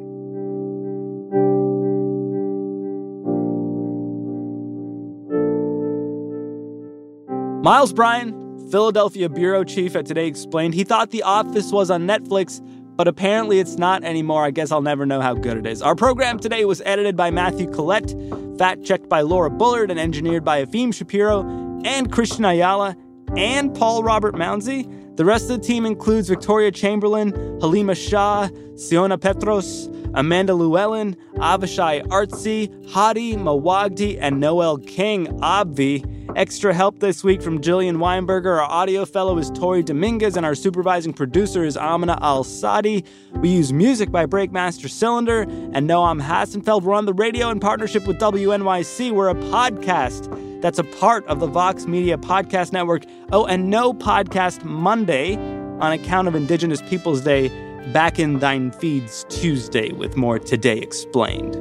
Miles 7.62 7.92
Bryan, 7.92 8.68
Philadelphia 8.70 9.28
bureau 9.28 9.62
chief 9.62 9.94
at 9.94 10.06
Today, 10.06 10.26
explained 10.26 10.72
he 10.72 10.84
thought 10.84 11.10
The 11.10 11.22
Office 11.22 11.70
was 11.70 11.90
on 11.90 12.06
Netflix, 12.06 12.62
but 12.96 13.08
apparently 13.08 13.58
it's 13.58 13.76
not 13.76 14.04
anymore. 14.04 14.44
I 14.44 14.50
guess 14.50 14.70
I'll 14.70 14.82
never 14.82 15.06
know 15.06 15.20
how 15.20 15.34
good 15.34 15.56
it 15.56 15.66
is. 15.66 15.82
Our 15.82 15.94
program 15.94 16.38
today 16.38 16.64
was 16.64 16.80
edited 16.84 17.16
by 17.16 17.30
Matthew 17.30 17.70
Collette, 17.70 18.14
fact 18.58 18.84
checked 18.84 19.08
by 19.08 19.22
Laura 19.22 19.50
Bullard, 19.50 19.90
and 19.90 19.98
engineered 19.98 20.44
by 20.44 20.64
Efim 20.64 20.94
Shapiro 20.94 21.42
and 21.84 22.12
Christian 22.12 22.44
Ayala 22.44 22.96
and 23.36 23.74
Paul 23.74 24.02
Robert 24.02 24.34
Mounsey. 24.34 25.16
The 25.16 25.24
rest 25.24 25.50
of 25.50 25.60
the 25.60 25.66
team 25.66 25.86
includes 25.86 26.28
Victoria 26.28 26.70
Chamberlain, 26.70 27.32
Halima 27.60 27.94
Shah, 27.94 28.48
Siona 28.76 29.18
Petros, 29.18 29.88
Amanda 30.14 30.54
Llewellyn, 30.54 31.16
Avishai 31.34 32.06
Artsy, 32.06 32.70
Hadi 32.90 33.34
Mawagdi, 33.34 34.16
and 34.20 34.40
Noel 34.40 34.78
King, 34.78 35.26
Obvi. 35.40 36.10
Extra 36.36 36.74
help 36.74 36.98
this 36.98 37.22
week 37.22 37.40
from 37.42 37.60
Jillian 37.60 37.96
Weinberger. 37.96 38.58
Our 38.58 38.62
audio 38.62 39.04
fellow 39.04 39.38
is 39.38 39.50
Tori 39.50 39.82
Dominguez, 39.82 40.36
and 40.36 40.44
our 40.44 40.54
supervising 40.54 41.12
producer 41.12 41.64
is 41.64 41.76
Amina 41.76 42.18
Al 42.22 42.42
Sadi. 42.42 43.04
We 43.34 43.50
use 43.50 43.72
music 43.72 44.10
by 44.10 44.26
Breakmaster 44.26 44.90
Cylinder 44.90 45.42
and 45.42 45.88
Noam 45.88 46.20
Hassenfeld. 46.20 46.82
We're 46.82 46.94
on 46.94 47.06
the 47.06 47.14
radio 47.14 47.50
in 47.50 47.60
partnership 47.60 48.06
with 48.06 48.18
WNYC. 48.18 49.12
We're 49.12 49.28
a 49.28 49.34
podcast 49.34 50.60
that's 50.60 50.78
a 50.78 50.84
part 50.84 51.26
of 51.26 51.40
the 51.40 51.46
Vox 51.46 51.86
Media 51.86 52.16
Podcast 52.16 52.72
Network. 52.72 53.04
Oh, 53.30 53.46
and 53.46 53.70
no 53.70 53.92
podcast 53.92 54.64
Monday 54.64 55.36
on 55.36 55.92
account 55.92 56.26
of 56.26 56.34
Indigenous 56.34 56.82
Peoples 56.82 57.20
Day. 57.20 57.63
Back 57.92 58.18
in 58.18 58.38
thine 58.38 58.70
feeds 58.70 59.26
Tuesday 59.28 59.92
with 59.92 60.16
more 60.16 60.38
Today 60.38 60.78
Explained. 60.78 61.54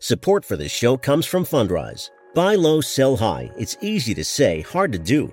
Support 0.00 0.44
for 0.44 0.56
this 0.56 0.72
show 0.72 0.96
comes 0.96 1.26
from 1.26 1.44
Fundrise. 1.44 2.10
Buy 2.34 2.54
low, 2.54 2.80
sell 2.80 3.16
high. 3.16 3.50
It's 3.58 3.76
easy 3.80 4.14
to 4.14 4.24
say, 4.24 4.62
hard 4.62 4.90
to 4.92 4.98
do. 4.98 5.32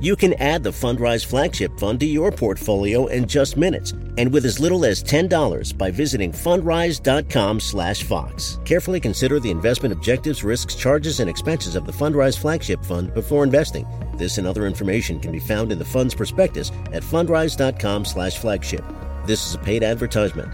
You 0.00 0.16
can 0.16 0.32
add 0.34 0.62
the 0.62 0.70
Fundrise 0.70 1.26
Flagship 1.26 1.78
Fund 1.78 2.00
to 2.00 2.06
your 2.06 2.32
portfolio 2.32 3.08
in 3.08 3.26
just 3.26 3.58
minutes 3.58 3.92
and 4.16 4.32
with 4.32 4.46
as 4.46 4.58
little 4.58 4.86
as 4.86 5.02
$10 5.02 5.76
by 5.76 5.90
visiting 5.90 6.32
fundrise.com/vox. 6.32 8.58
Carefully 8.64 8.98
consider 8.98 9.38
the 9.38 9.50
investment 9.50 9.92
objectives, 9.92 10.42
risks, 10.42 10.74
charges 10.74 11.20
and 11.20 11.28
expenses 11.28 11.76
of 11.76 11.84
the 11.84 11.92
Fundrise 11.92 12.38
Flagship 12.38 12.82
Fund 12.82 13.12
before 13.12 13.44
investing. 13.44 13.86
This 14.16 14.38
and 14.38 14.46
other 14.46 14.66
information 14.66 15.20
can 15.20 15.32
be 15.32 15.40
found 15.40 15.70
in 15.70 15.78
the 15.78 15.84
fund's 15.84 16.14
prospectus 16.14 16.72
at 16.94 17.02
fundrise.com/flagship. 17.02 18.84
This 19.26 19.46
is 19.46 19.54
a 19.54 19.58
paid 19.58 19.82
advertisement. 19.82 20.48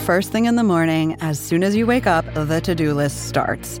First 0.00 0.30
thing 0.30 0.44
in 0.44 0.56
the 0.56 0.62
morning, 0.62 1.16
as 1.20 1.40
soon 1.40 1.64
as 1.64 1.74
you 1.74 1.86
wake 1.86 2.06
up, 2.06 2.26
the 2.34 2.60
to-do 2.60 2.92
list 2.92 3.26
starts. 3.26 3.80